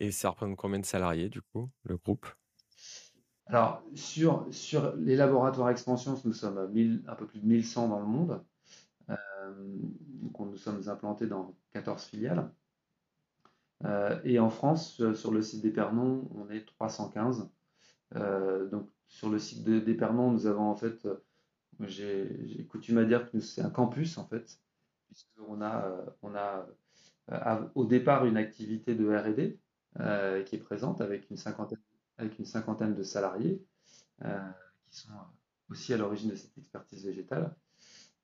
Et 0.00 0.10
ça 0.12 0.30
représente 0.30 0.56
combien 0.56 0.78
de 0.78 0.86
salariés, 0.86 1.28
du 1.28 1.42
coup, 1.42 1.68
le 1.82 1.98
groupe? 1.98 2.26
Alors, 3.46 3.82
sur, 3.94 4.46
sur 4.50 4.96
les 4.96 5.16
laboratoires 5.16 5.68
expansion, 5.68 6.18
nous 6.24 6.32
sommes 6.32 6.56
à 6.56 6.62
un 6.62 7.14
peu 7.16 7.26
plus 7.26 7.40
de 7.40 7.46
1100 7.46 7.88
dans 7.88 8.00
le 8.00 8.06
monde. 8.06 8.42
Euh, 9.10 9.14
donc, 10.22 10.40
nous 10.40 10.56
sommes 10.56 10.88
implantés 10.88 11.26
dans 11.26 11.54
14 11.74 12.02
filiales. 12.02 12.50
Euh, 13.84 14.18
et 14.24 14.38
en 14.38 14.48
France, 14.48 15.12
sur 15.12 15.32
le 15.32 15.42
site 15.42 15.60
d'Épernon, 15.60 16.26
on 16.34 16.48
est 16.48 16.64
315. 16.64 17.50
Euh, 18.16 18.68
donc, 18.68 18.88
sur 19.08 19.30
le 19.30 19.38
site 19.38 19.64
d'Épernon, 19.64 20.30
nous 20.30 20.46
avons 20.46 20.70
en 20.70 20.76
fait, 20.76 21.06
j'ai 21.80 22.66
coutume 22.68 22.98
à 22.98 23.04
dire 23.04 23.30
que 23.30 23.40
c'est 23.40 23.62
un 23.62 23.70
campus 23.70 24.18
en 24.18 24.26
fait, 24.26 24.58
puisqu'on 25.06 25.62
a, 25.62 26.04
on 26.22 26.34
a 26.34 26.66
au 27.74 27.84
départ 27.84 28.26
une 28.26 28.36
activité 28.36 28.94
de 28.94 29.14
R&D 29.14 29.58
euh, 30.00 30.42
qui 30.42 30.56
est 30.56 30.58
présente 30.58 31.00
avec 31.00 31.30
une 31.30 31.36
cinquantaine, 31.36 31.78
avec 32.18 32.38
une 32.40 32.46
cinquantaine 32.46 32.96
de 32.96 33.04
salariés 33.04 33.64
euh, 34.24 34.50
qui 34.90 34.96
sont 34.96 35.12
aussi 35.70 35.94
à 35.94 35.96
l'origine 35.96 36.30
de 36.30 36.34
cette 36.34 36.58
expertise 36.58 37.04
végétale. 37.06 37.54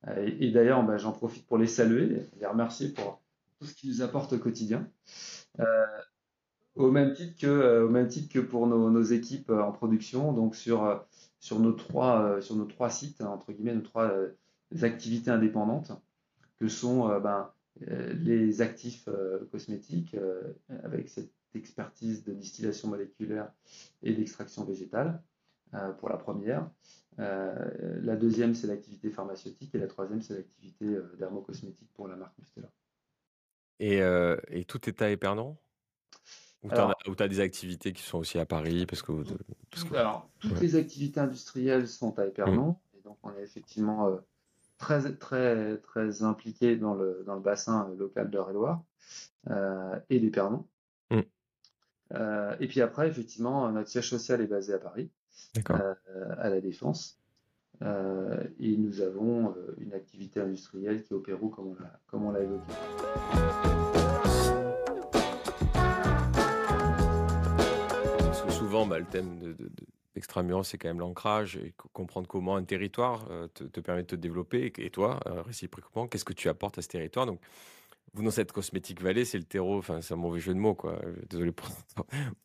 Euh, 0.08 0.30
et, 0.40 0.50
d'ailleurs, 0.50 0.82
bah, 0.82 0.96
j'en 0.96 1.12
profite 1.12 1.46
pour 1.46 1.58
les 1.58 1.68
saluer, 1.68 2.26
les 2.40 2.46
remercier 2.46 2.88
pour 2.88 3.22
tout 3.60 3.66
ce 3.66 3.74
qu'ils 3.74 3.90
nous 3.90 4.02
apportent 4.02 4.32
au 4.32 4.38
quotidien. 4.38 4.88
Au 6.76 6.90
même 6.90 7.14
titre 7.14 7.40
que, 7.40 7.82
au 7.82 7.88
même 7.88 8.08
titre 8.08 8.32
que 8.32 8.38
pour 8.38 8.66
nos, 8.66 9.02
équipes 9.02 9.50
en 9.50 9.72
production, 9.72 10.32
donc 10.32 10.54
sur, 10.54 11.04
sur, 11.38 11.58
nos 11.58 11.72
trois, 11.72 12.40
sur 12.40 12.56
nos 12.56 12.64
trois 12.64 12.90
sites, 12.90 13.20
entre 13.20 13.52
guillemets, 13.52 13.74
nos 13.74 13.80
trois 13.80 14.12
activités 14.82 15.30
indépendantes, 15.30 15.92
que 16.58 16.68
sont 16.68 17.08
ben, 17.20 17.50
les 17.80 18.62
actifs 18.62 19.08
cosmétiques, 19.50 20.16
avec 20.84 21.08
cette 21.08 21.32
d'expertise 21.54 22.24
de 22.24 22.32
distillation 22.32 22.88
moléculaire 22.88 23.52
et 24.02 24.12
d'extraction 24.12 24.64
végétale 24.64 25.22
euh, 25.74 25.92
pour 25.92 26.08
la 26.08 26.16
première. 26.16 26.70
Euh, 27.18 28.00
la 28.02 28.16
deuxième, 28.16 28.54
c'est 28.54 28.66
l'activité 28.66 29.10
pharmaceutique 29.10 29.74
et 29.74 29.78
la 29.78 29.88
troisième, 29.88 30.22
c'est 30.22 30.34
l'activité 30.34 30.86
euh, 30.86 31.16
dermocosmétique 31.18 31.90
pour 31.94 32.08
la 32.08 32.16
marque 32.16 32.38
Mustela. 32.38 32.68
Et, 33.82 34.00
et 34.50 34.66
tout 34.66 34.90
est 34.90 35.00
à 35.00 35.08
Épernon 35.08 35.56
Ou 36.62 36.68
tu 37.14 37.22
as, 37.22 37.28
des 37.28 37.40
activités 37.40 37.92
qui 37.92 38.02
sont 38.02 38.18
aussi 38.18 38.38
à 38.38 38.44
Paris 38.44 38.84
parce 38.86 39.02
que, 39.02 39.12
Alors, 39.94 40.28
toutes 40.40 40.60
les 40.60 40.76
activités 40.76 41.20
industrielles 41.20 41.88
sont 41.88 42.18
à 42.18 42.26
Épernon. 42.26 42.72
Mmh. 42.72 42.98
Et 42.98 43.02
donc, 43.02 43.16
on 43.22 43.34
est 43.34 43.42
effectivement 43.42 44.18
très, 44.76 45.14
très, 45.16 45.78
très 45.78 46.22
impliqué 46.22 46.76
dans 46.76 46.94
le, 46.94 47.22
dans 47.24 47.34
le 47.34 47.40
bassin 47.40 47.90
local 47.98 48.30
de 48.30 48.38
loire 48.52 48.82
et 50.10 50.20
d'Épernon. 50.20 50.66
Mmh. 51.10 51.20
Euh, 52.14 52.56
et 52.60 52.66
puis 52.66 52.80
après, 52.80 53.08
effectivement, 53.08 53.70
notre 53.70 53.88
siège 53.88 54.08
social 54.08 54.40
est 54.40 54.46
basé 54.46 54.74
à 54.74 54.78
Paris, 54.78 55.10
euh, 55.70 55.94
à 56.38 56.48
la 56.48 56.60
Défense. 56.60 57.18
Euh, 57.82 58.44
et 58.58 58.76
nous 58.76 59.00
avons 59.00 59.54
une 59.78 59.94
activité 59.94 60.40
industrielle 60.40 61.02
qui 61.02 61.14
est 61.14 61.16
au 61.16 61.20
Pérou, 61.20 61.48
comme 61.48 62.24
on 62.24 62.30
l'a 62.32 62.40
évoqué. 62.40 62.72
Souvent, 68.70 68.86
bah, 68.86 69.00
le 69.00 69.04
thème 69.04 69.38
de, 69.40 69.56
d'Extramuros, 70.14 70.62
c'est 70.62 70.78
quand 70.78 70.88
même 70.88 71.00
l'ancrage 71.00 71.56
et 71.56 71.74
comprendre 71.92 72.28
comment 72.28 72.54
un 72.54 72.62
territoire 72.62 73.28
te, 73.54 73.80
permet 73.80 74.02
de 74.02 74.06
te 74.06 74.16
développer. 74.16 74.72
Et, 74.78 74.90
toi, 74.90 75.20
réciproquement, 75.44 76.06
qu'est-ce 76.06 76.24
que 76.24 76.32
tu 76.32 76.48
apportes 76.48 76.78
à 76.78 76.82
ce 76.82 76.88
territoire? 76.88 77.26
Donc, 77.26 77.40
vous, 78.14 78.22
dans 78.22 78.30
cette 78.30 78.52
cosmétique 78.52 79.00
vallée, 79.02 79.24
c'est 79.24 79.38
le 79.38 79.44
terreau, 79.44 79.78
enfin, 79.78 80.00
c'est 80.00 80.14
un 80.14 80.18
mauvais 80.18 80.40
jeu 80.40 80.54
de 80.54 80.58
mots, 80.58 80.74
quoi. 80.74 81.00
Désolé 81.28 81.52
pour, 81.52 81.68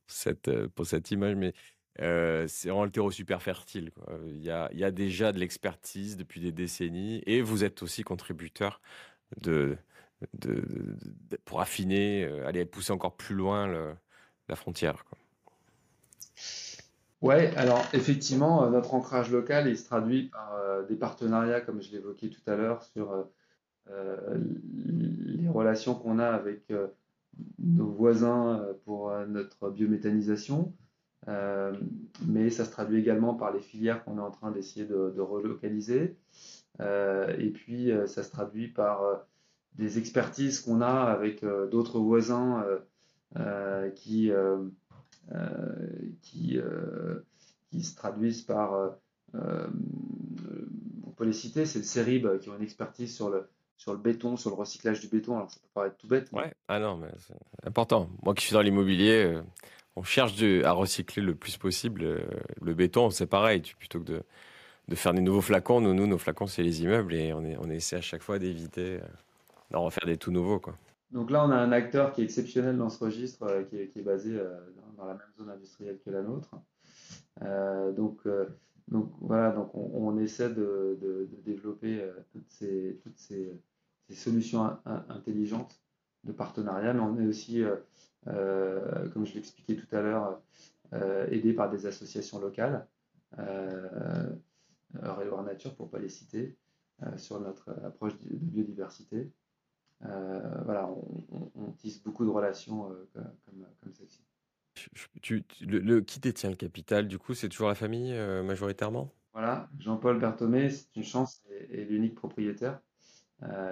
cette, 0.07 0.47
euh, 0.47 0.67
pour 0.69 0.85
cette 0.85 1.11
image, 1.11 1.35
mais 1.35 1.53
euh, 2.01 2.47
c'est 2.47 2.69
vraiment 2.69 2.85
le 2.85 2.91
terreau 2.91 3.11
super 3.11 3.41
fertile. 3.41 3.91
Il, 4.25 4.43
y 4.43 4.49
a, 4.49 4.69
il 4.73 4.79
y 4.79 4.83
a 4.83 4.91
déjà 4.91 5.31
de 5.31 5.39
l'expertise 5.39 6.17
depuis 6.17 6.41
des 6.41 6.51
décennies 6.51 7.21
et 7.25 7.41
vous 7.41 7.63
êtes 7.63 7.83
aussi 7.83 8.03
contributeur 8.03 8.81
de, 9.37 9.77
de, 10.33 10.97
pour 11.45 11.61
affiner, 11.61 12.23
euh, 12.25 12.47
aller 12.47 12.65
pousser 12.65 12.91
encore 12.93 13.15
plus 13.15 13.35
loin 13.35 13.95
la 14.47 14.55
frontière. 14.55 15.03
Ouais, 17.21 17.55
alors 17.55 17.83
effectivement, 17.93 18.69
notre 18.69 18.93
ancrage 18.93 19.31
local 19.31 19.67
il 19.67 19.77
se 19.77 19.85
traduit 19.85 20.29
par 20.29 20.85
des 20.87 20.95
partenariats, 20.95 21.61
comme 21.61 21.81
je 21.81 21.91
l'évoquais 21.91 22.29
tout 22.29 22.41
à 22.45 22.55
l'heure, 22.55 22.83
sur 22.83 23.25
euh, 23.91 24.37
les 25.37 25.47
relations 25.47 25.93
qu'on 25.93 26.17
a 26.17 26.27
avec 26.27 26.71
euh, 26.71 26.87
nos 27.59 27.87
voisins 27.87 28.59
euh, 28.59 28.73
pour 28.85 29.11
notre 29.27 29.69
biométhanisation, 29.69 30.73
mais 32.27 32.51
ça 32.51 32.65
se 32.65 32.71
traduit 32.71 32.99
également 32.99 33.33
par 33.33 33.51
les 33.51 33.59
filières 33.59 34.03
qu'on 34.03 34.17
est 34.17 34.21
en 34.21 34.29
train 34.29 34.51
d'essayer 34.51 34.85
de, 34.85 35.19
relocaliser. 35.19 36.17
et 36.79 37.51
puis, 37.51 37.91
ça 38.05 38.21
se 38.21 38.29
traduit 38.29 38.67
par 38.67 39.25
des 39.73 39.97
expertises 39.97 40.59
qu'on 40.59 40.81
a 40.81 40.91
avec 40.91 41.43
d'autres 41.43 41.97
voisins 41.97 42.63
qui, 43.95 44.31
qui, 46.21 46.59
qui 47.71 47.83
se 47.83 47.95
traduisent 47.95 48.43
par, 48.43 48.95
on 49.33 51.11
peut 51.15 51.25
les 51.25 51.33
citer, 51.33 51.65
c'est 51.65 51.79
le 51.79 51.85
CERIB 51.85 52.39
qui 52.39 52.49
ont 52.49 52.55
une 52.55 52.63
expertise 52.63 53.15
sur 53.15 53.29
le, 53.29 53.47
sur 53.77 53.93
le 53.93 53.99
béton, 53.99 54.37
sur 54.37 54.49
le 54.49 54.55
recyclage 54.55 54.99
du 54.99 55.07
béton. 55.07 55.35
Alors 55.35 55.51
ça 55.51 55.59
peut 55.59 55.69
paraître 55.73 55.97
tout 55.97 56.07
bête. 56.07 56.29
Ouais, 56.31 56.53
ah 56.67 56.79
non, 56.79 56.97
mais 56.97 57.09
c'est 57.19 57.67
important. 57.67 58.09
Moi 58.23 58.33
qui 58.33 58.45
suis 58.45 58.53
dans 58.53 58.61
l'immobilier, 58.61 59.23
euh, 59.25 59.41
on 59.95 60.03
cherche 60.03 60.41
à 60.63 60.71
recycler 60.71 61.21
le 61.21 61.35
plus 61.35 61.57
possible 61.57 62.03
euh, 62.03 62.25
le 62.61 62.73
béton. 62.73 63.09
C'est 63.09 63.27
pareil, 63.27 63.61
plutôt 63.77 63.99
que 63.99 64.05
de, 64.05 64.23
de, 64.87 64.95
faire 64.95 65.13
des 65.13 65.21
nouveaux 65.21 65.41
flacons. 65.41 65.81
Nous, 65.81 65.93
nous 65.93 66.07
nos 66.07 66.17
flacons, 66.17 66.47
c'est 66.47 66.63
les 66.63 66.83
immeubles 66.83 67.13
et 67.13 67.33
on, 67.33 67.43
est, 67.43 67.57
on 67.57 67.69
essaie 67.69 67.97
à 67.97 68.01
chaque 68.01 68.23
fois 68.23 68.39
d'éviter 68.39 68.95
euh, 68.95 69.07
d'en 69.71 69.83
refaire 69.83 70.05
des 70.05 70.17
tout 70.17 70.31
nouveaux. 70.31 70.59
Quoi. 70.59 70.75
Donc 71.11 71.29
là, 71.29 71.45
on 71.45 71.51
a 71.51 71.55
un 71.55 71.71
acteur 71.71 72.13
qui 72.13 72.21
est 72.21 72.25
exceptionnel 72.25 72.77
dans 72.77 72.89
ce 72.89 73.03
registre, 73.03 73.65
qui, 73.69 73.77
est, 73.77 73.87
qui, 73.87 73.99
est, 73.99 74.03
basé 74.03 74.39
dans, 74.97 75.05
la 75.05 75.13
même 75.13 75.31
zone 75.37 75.49
industrielle 75.49 75.99
que 76.03 76.09
la 76.09 76.21
nôtre. 76.21 76.55
donc, 77.95 78.27
donc 78.87 79.11
voilà, 79.21 79.51
donc 79.51 79.73
on, 79.73 80.17
essaie 80.17 80.49
de, 80.49 81.27
développer 81.43 82.07
toutes 82.31 82.49
ces, 82.49 82.99
toutes 83.03 83.17
ces 83.17 83.59
solutions 84.09 84.77
intelligentes 84.85 85.81
de 86.25 86.31
partenariat, 86.31 86.93
mais 86.93 87.01
on 87.01 87.17
est 87.19 87.27
aussi, 87.27 87.63
euh, 87.63 87.77
euh, 88.27 89.09
comme 89.09 89.25
je 89.25 89.35
l'expliquais 89.35 89.75
tout 89.75 89.95
à 89.95 90.01
l'heure, 90.01 90.41
euh, 90.93 91.27
aidé 91.29 91.53
par 91.53 91.69
des 91.69 91.85
associations 91.85 92.39
locales, 92.39 92.87
euh, 93.39 94.29
Loire 94.93 95.43
Nature 95.43 95.75
pour 95.75 95.87
ne 95.87 95.91
pas 95.91 95.99
les 95.99 96.09
citer, 96.09 96.57
sur 97.17 97.41
notre 97.41 97.71
approche 97.83 98.17
de 98.19 98.29
biodiversité. 98.33 99.29
voilà, 99.99 100.89
on, 101.55 101.71
tisse 101.73 102.01
beaucoup 102.01 102.23
de 102.23 102.29
relations 102.29 102.89
comme, 103.13 103.65
comme 103.81 103.93
celle-ci. 103.93 104.23
Qui 105.21 106.19
détient 106.19 106.49
le 106.49 106.55
capital 106.55 107.07
Du 107.07 107.17
coup, 107.17 107.33
c'est 107.33 107.49
toujours 107.49 107.67
la 107.67 107.75
famille 107.75 108.13
majoritairement? 108.43 109.11
Voilà, 109.33 109.69
Jean-Paul 109.79 110.19
Berthomé, 110.19 110.69
c'est 110.69 110.95
une 110.95 111.03
chance 111.03 111.43
et, 111.69 111.83
l'unique 111.85 112.15
propriétaire. 112.15 112.79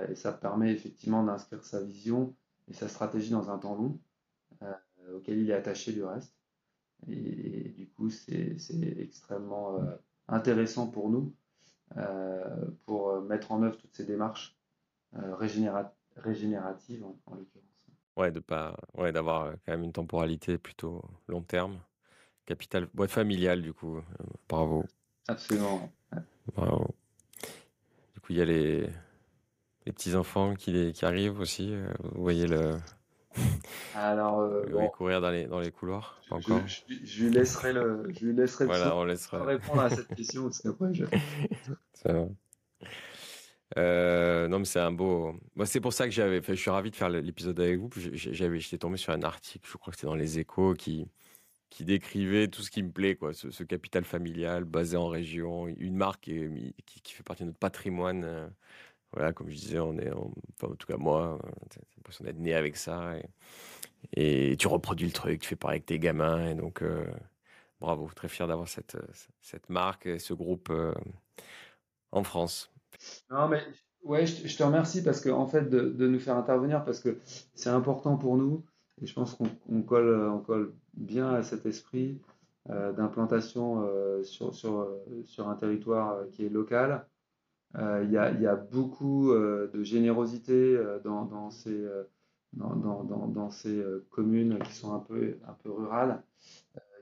et 0.09 0.15
ça 0.15 0.33
permet 0.33 0.71
effectivement 0.73 1.23
d'inscrire 1.23 1.63
sa 1.63 1.81
vision 1.81 2.35
et 2.67 2.73
sa 2.73 2.87
stratégie 2.87 3.31
dans 3.31 3.49
un 3.49 3.57
temps 3.57 3.75
long, 3.75 3.99
auquel 5.13 5.39
il 5.39 5.49
est 5.49 5.53
attaché 5.53 5.93
du 5.93 6.03
reste. 6.03 6.35
Et, 7.07 7.69
du 7.77 7.89
coup, 7.89 8.09
c'est 8.09 8.57
extrêmement 8.97 9.79
intéressant 10.27 10.87
pour 10.87 11.09
nous 11.09 11.33
pour 12.85 13.21
mettre 13.21 13.51
en 13.51 13.63
œuvre 13.63 13.77
toutes 13.77 13.95
ces 13.95 14.05
démarches 14.05 14.57
régénératives 15.13 17.05
en 17.05 17.35
l'occurrence. 17.35 17.72
Ouais, 18.15 18.31
de 18.31 18.39
pas, 18.39 18.77
ouais, 18.95 19.11
d'avoir 19.11 19.43
euh, 19.43 19.53
quand 19.65 19.71
même 19.71 19.83
une 19.83 19.91
temporalité 19.91 20.57
plutôt 20.57 21.03
long 21.27 21.41
terme. 21.41 21.79
Capital, 22.45 22.87
boîte 22.93 23.11
familiale, 23.11 23.61
du 23.61 23.73
coup. 23.73 23.97
Euh, 23.97 24.01
bravo. 24.47 24.85
Absolument. 25.27 25.91
Bravo. 26.55 26.93
Du 28.13 28.19
coup, 28.19 28.33
il 28.33 28.37
y 28.37 28.41
a 28.41 28.45
les, 28.45 28.81
les 29.85 29.91
petits-enfants 29.91 30.53
qui, 30.53 30.93
qui 30.93 31.05
arrivent 31.05 31.39
aussi. 31.39 31.73
Euh, 31.73 31.87
vous 32.03 32.21
voyez 32.21 32.45
le. 32.45 32.77
Alors, 33.95 34.47
courir 34.93 35.21
dans 35.21 35.31
les, 35.31 35.47
dans 35.47 35.59
les 35.59 35.71
couloirs. 35.71 36.21
Pas 36.29 36.35
encore? 36.35 36.61
Je, 36.67 37.23
lui 37.23 37.31
laisserai 37.31 37.73
le, 37.73 38.11
je 38.13 38.25
lui 38.25 38.35
laisserai 38.35 38.65
voilà, 38.65 38.95
on 38.95 39.05
laissera... 39.05 39.43
répondre 39.43 39.81
à 39.81 39.89
cette 39.89 40.13
question 40.13 40.43
parce 40.43 40.61
qu'après 40.61 40.93
je. 40.93 41.05
Euh, 43.77 44.47
non, 44.47 44.59
mais 44.59 44.65
c'est 44.65 44.79
un 44.79 44.91
beau. 44.91 45.35
Moi, 45.55 45.65
c'est 45.65 45.79
pour 45.81 45.93
ça 45.93 46.05
que 46.05 46.11
j'avais. 46.11 46.41
je 46.45 46.53
suis 46.53 46.69
ravi 46.69 46.91
de 46.91 46.95
faire 46.95 47.09
l'épisode 47.09 47.59
avec 47.59 47.79
vous. 47.79 47.89
J'avais, 48.13 48.59
j'étais 48.59 48.77
tombé 48.77 48.97
sur 48.97 49.13
un 49.13 49.23
article, 49.23 49.67
je 49.69 49.77
crois 49.77 49.91
que 49.91 49.97
c'était 49.97 50.07
dans 50.07 50.15
les 50.15 50.39
Échos, 50.39 50.73
qui 50.73 51.07
qui 51.73 51.85
décrivait 51.85 52.49
tout 52.49 52.61
ce 52.61 52.69
qui 52.69 52.83
me 52.83 52.91
plaît, 52.91 53.15
quoi. 53.15 53.33
Ce, 53.33 53.63
capital 53.63 54.03
familial 54.05 54.63
basé 54.63 54.95
en 54.95 55.07
région, 55.07 55.67
une 55.67 55.95
marque 55.95 56.21
qui, 56.21 56.73
fait 57.15 57.23
partie 57.23 57.43
de 57.43 57.47
notre 57.47 57.57
patrimoine. 57.57 58.23
Euh, 58.25 58.47
voilà, 59.13 59.33
comme 59.33 59.49
je 59.49 59.55
disais, 59.55 59.79
on 59.79 59.97
est, 59.97 60.11
en 60.11 60.31
tout 60.75 60.87
cas 60.87 60.97
moi, 60.97 61.39
euh, 61.43 61.49
j'ai 61.73 61.97
l'impression 61.97 62.25
d'être 62.25 62.37
né 62.39 62.53
avec 62.53 62.77
ça. 62.77 63.15
Et, 64.15 64.55
tu 64.57 64.67
reproduis 64.67 65.07
le 65.07 65.13
truc, 65.13 65.41
tu 65.41 65.47
fais 65.47 65.55
pareil 65.55 65.77
avec 65.77 65.87
tes 65.87 65.99
gamins. 65.99 66.47
Et 66.49 66.55
donc, 66.55 66.83
bravo, 67.81 68.09
très 68.15 68.27
fier 68.29 68.47
d'avoir 68.47 68.67
cette, 68.67 68.97
cette 69.41 69.69
marque 69.69 70.05
et 70.05 70.19
ce 70.19 70.33
groupe 70.35 70.71
en 72.11 72.23
France. 72.23 72.72
Non, 73.29 73.47
mais 73.47 73.61
ouais, 74.03 74.25
je, 74.25 74.57
te 74.57 74.63
remercie 74.63 75.03
parce 75.03 75.21
que 75.21 75.29
en 75.29 75.47
fait 75.47 75.69
de, 75.69 76.07
nous 76.07 76.19
faire 76.19 76.37
intervenir 76.37 76.83
parce 76.85 76.99
que 76.99 77.17
c'est 77.53 77.69
important 77.69 78.17
pour 78.17 78.37
nous 78.37 78.63
et 79.01 79.05
je 79.05 79.13
pense 79.13 79.35
qu'on 79.35 79.81
colle, 79.81 80.29
on 80.29 80.39
colle 80.39 80.73
bien 80.93 81.29
à 81.29 81.43
cet 81.43 81.65
esprit 81.65 82.19
euh, 82.69 82.93
d'implantation 82.93 83.83
euh, 83.85 84.23
sur, 84.23 84.53
sur, 84.53 84.87
sur, 85.25 85.49
un 85.49 85.55
territoire 85.55 86.13
euh, 86.13 86.25
qui 86.31 86.45
est 86.45 86.49
local. 86.49 87.05
Il 87.75 88.11
y, 88.11 88.17
a, 88.17 88.31
y, 88.31 88.45
a, 88.45 88.55
beaucoup 88.55 89.33
de 89.33 89.83
générosité 89.83 90.79
dans, 91.03 91.25
dans, 91.25 91.49
ces, 91.49 91.83
dans, 92.53 92.75
dans, 92.75 93.49
ces 93.49 93.83
communes 94.11 94.59
qui 94.59 94.73
sont 94.73 94.93
un 94.93 94.99
peu, 94.99 95.39
un 95.47 95.53
peu 95.53 95.71
rurales, 95.71 96.21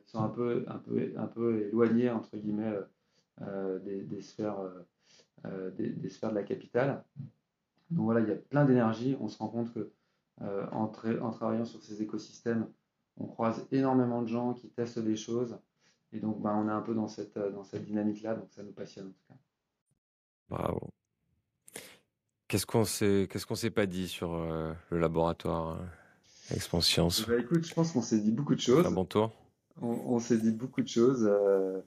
qui 0.06 0.12
sont 0.12 0.24
un 0.24 0.30
peu, 0.30 0.64
un 0.68 0.78
peu, 0.78 1.12
un 1.18 1.28
peu 1.28 1.60
éloignées 1.68 2.10
entre 2.10 2.38
guillemets 2.38 2.74
des, 3.84 4.04
des 4.04 4.22
sphères 4.22 4.62
euh, 5.46 5.72
des, 5.72 6.10
sphères 6.10 6.30
de 6.30 6.36
la 6.36 6.44
capitale. 6.44 7.04
Donc 7.90 8.06
voilà, 8.06 8.22
il 8.22 8.30
y 8.30 8.32
a 8.32 8.36
plein 8.36 8.66
d'énergie. 8.66 9.18
On 9.20 9.28
se 9.28 9.38
rend 9.38 9.50
compte 9.50 9.74
que 9.74 9.92
euh, 10.42 10.68
en, 10.72 10.88
travaillant 10.88 11.66
sur 11.66 11.82
ces 11.84 12.02
écosystèmes, 12.02 12.68
on 13.18 13.28
croise 13.28 13.68
énormément 13.72 14.22
de 14.22 14.28
gens 14.28 14.54
qui 14.54 14.70
testent 14.70 15.00
des 15.00 15.16
choses. 15.16 15.58
Et 16.14 16.20
donc, 16.20 16.42
ben, 16.42 16.54
on 16.56 16.68
est 16.68 16.74
un 16.74 16.82
peu 16.82 16.94
dans 16.94 17.08
cette, 17.08 17.38
euh, 17.38 17.52
dans 17.52 17.64
cette 17.64 17.86
dynamique-là, 17.86 18.36
donc 18.36 18.52
ça 18.52 18.64
nous 18.64 18.74
passionne 18.74 19.08
en 19.08 19.12
tout 19.12 19.24
cas. 19.30 19.40
Bravo. 20.50 20.90
Qu'est-ce 22.48 22.66
qu'on 22.66 22.84
s'est, 22.84 23.28
qu'est-ce 23.32 23.46
qu'on 23.46 23.56
s'est 23.56 23.72
pas 23.72 23.86
dit 23.86 24.10
sur 24.10 24.36
le 24.36 25.00
laboratoire 25.00 25.80
Expansions 26.54 27.08
bah, 27.28 27.38
Écoute, 27.40 27.66
je 27.66 27.74
pense 27.74 27.92
qu'on 27.92 28.02
s'est 28.02 28.20
dit 28.20 28.32
beaucoup 28.32 28.56
de 28.56 28.60
choses. 28.60 28.86
Un 28.86 28.92
bon 28.92 29.06
tour. 29.06 29.32
On, 29.82 30.20
s'est 30.20 30.38
dit 30.38 30.52
beaucoup 30.52 30.82
de 30.82 30.88
choses. 30.88 31.28
Euh, 31.30 31.80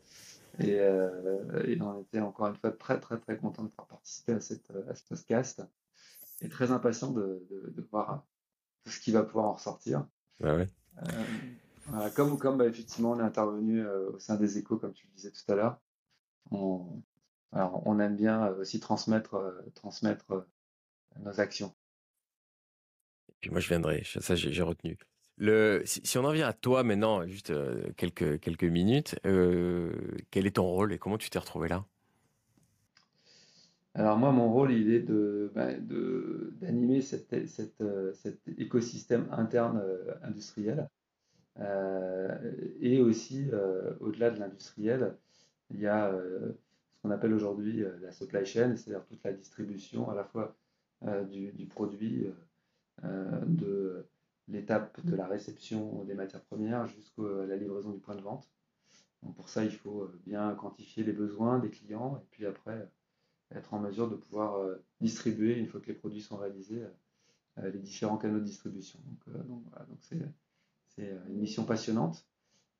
et, 0.58 1.80
on 1.80 2.02
était 2.02 2.20
encore 2.20 2.48
une 2.48 2.56
fois 2.56 2.70
très 2.72 3.00
très 3.00 3.18
très 3.18 3.36
content 3.36 3.64
de 3.64 3.68
pouvoir 3.68 3.88
participer 3.88 4.32
à, 4.32 4.40
cette, 4.40 4.70
à 4.88 4.94
ce 4.94 5.04
podcast 5.04 5.62
et 6.40 6.48
très 6.48 6.70
impatient 6.70 7.10
de, 7.10 7.46
de, 7.50 7.82
voir 7.90 8.24
tout 8.84 8.90
ce 8.90 9.00
qui 9.00 9.12
va 9.12 9.22
pouvoir 9.22 9.46
en 9.46 9.52
ressortir. 9.54 10.06
Bah 10.40 10.56
euh, 11.92 12.10
comme 12.10 12.38
comme 12.38 12.58
bah, 12.58 12.66
effectivement 12.66 13.12
on 13.12 13.20
est 13.20 13.24
intervenu 13.24 13.84
euh, 13.84 14.10
au 14.12 14.18
sein 14.18 14.36
des 14.36 14.58
échos, 14.58 14.78
comme 14.78 14.92
tu 14.92 15.06
le 15.06 15.12
disais 15.14 15.30
tout 15.30 15.52
à 15.52 15.54
l'heure, 15.54 15.80
on, 16.50 17.02
alors, 17.52 17.86
on 17.86 18.00
aime 18.00 18.16
bien 18.16 18.48
aussi 18.48 18.80
transmettre, 18.80 19.62
transmettre 19.74 20.46
nos 21.20 21.40
actions. 21.40 21.74
Et 23.28 23.34
puis 23.40 23.50
moi 23.50 23.60
je 23.60 23.68
viendrai, 23.68 24.02
ça 24.04 24.34
j'ai 24.34 24.62
retenu. 24.62 24.98
Si, 25.38 26.16
on 26.18 26.24
en 26.24 26.32
vient 26.32 26.46
à 26.46 26.52
toi 26.52 26.84
maintenant, 26.84 27.26
juste 27.26 27.50
euh, 27.50 27.90
quelques, 27.96 28.38
quelques 28.40 28.64
minutes, 28.64 29.16
euh, 29.26 29.92
quel 30.30 30.46
est 30.46 30.56
ton 30.56 30.64
rôle 30.64 30.92
et 30.92 30.98
comment 30.98 31.18
tu 31.18 31.28
t'es 31.28 31.38
retrouvé 31.38 31.68
là? 31.68 31.84
Alors 33.94 34.16
moi, 34.16 34.32
mon 34.32 34.52
rôle, 34.52 34.72
il 34.72 34.92
est 34.92 35.00
de, 35.00 35.52
ben, 35.54 35.80
d'animer 36.60 37.00
euh, 37.80 38.12
cet 38.12 38.48
écosystème 38.58 39.28
interne 39.30 39.82
industriel. 40.22 40.88
et 42.80 43.00
aussi, 43.00 43.48
au-delà 44.00 44.30
de 44.30 44.40
l'industriel, 44.40 45.16
il 45.70 45.80
y 45.80 45.86
a 45.86 46.12
ce 46.12 47.02
qu'on 47.02 47.10
appelle 47.10 47.32
aujourd'hui 47.32 47.84
la 48.02 48.10
supply 48.10 48.44
chain, 48.44 48.76
c'est-à-dire 48.76 49.04
toute 49.04 49.22
la 49.22 49.32
distribution 49.32 50.10
à 50.10 50.14
la 50.14 50.24
fois 50.24 50.56
du, 51.30 51.52
du, 51.52 51.66
produit, 51.66 52.26
de 53.04 54.04
l'étape 54.48 55.04
de 55.04 55.16
la 55.16 55.26
réception 55.26 56.04
des 56.04 56.14
matières 56.14 56.42
premières 56.44 56.86
jusqu'à 56.86 57.22
la 57.22 57.56
livraison 57.56 57.90
du 57.90 58.00
point 58.00 58.14
de 58.14 58.22
vente. 58.22 58.48
Donc 59.24 59.34
pour 59.34 59.48
ça, 59.48 59.64
il 59.64 59.72
faut 59.72 60.02
euh, 60.02 60.20
bien 60.26 60.54
quantifier 60.54 61.02
les 61.02 61.12
besoins 61.12 61.58
des 61.58 61.70
clients 61.70 62.16
et 62.18 62.26
puis 62.30 62.46
après 62.46 62.76
euh, 62.76 63.56
être 63.56 63.72
en 63.74 63.78
mesure 63.78 64.08
de 64.08 64.16
pouvoir 64.16 64.56
euh, 64.56 64.84
distribuer, 65.00 65.58
une 65.58 65.66
fois 65.66 65.80
que 65.80 65.86
les 65.86 65.94
produits 65.94 66.20
sont 66.20 66.36
réalisés, 66.36 66.82
les 67.62 67.78
différents 67.78 68.16
canaux 68.16 68.40
de 68.40 68.44
distribution. 68.44 68.98
Donc, 69.06 69.46
donc 69.46 69.62
voilà, 69.70 69.86
donc 69.86 69.98
c'est, 70.00 71.08
une 71.28 71.38
mission 71.38 71.64
passionnante. 71.64 72.26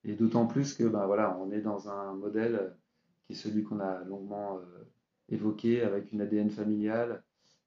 Et 0.03 0.15
d'autant 0.17 0.47
plus 0.47 0.75
que 0.75 0.83
ben 0.83 1.07
voilà, 1.07 1.39
on 1.39 1.53
est 1.53 1.61
dans 1.61 1.89
un 1.89 2.15
modèle 2.15 2.75
qui 3.25 3.35
est 3.35 3.37
celui 3.37 3.63
qu'on 3.63 3.79
a 3.79 4.03
longuement 4.03 4.59
évoqué 5.29 5.83
avec 5.83 6.11
une 6.11 6.21
ADN 6.21 6.51
familiale, 6.51 7.23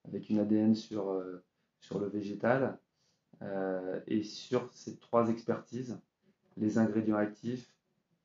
avec 0.05 0.29
une 0.29 0.39
ADN 0.39 0.75
sur, 0.75 1.23
sur 1.79 1.99
le 1.99 2.07
végétal, 2.07 2.77
euh, 3.41 3.99
et 4.07 4.23
sur 4.23 4.69
ces 4.73 4.97
trois 4.97 5.29
expertises, 5.29 5.99
les 6.57 6.77
ingrédients 6.77 7.17
actifs, 7.17 7.71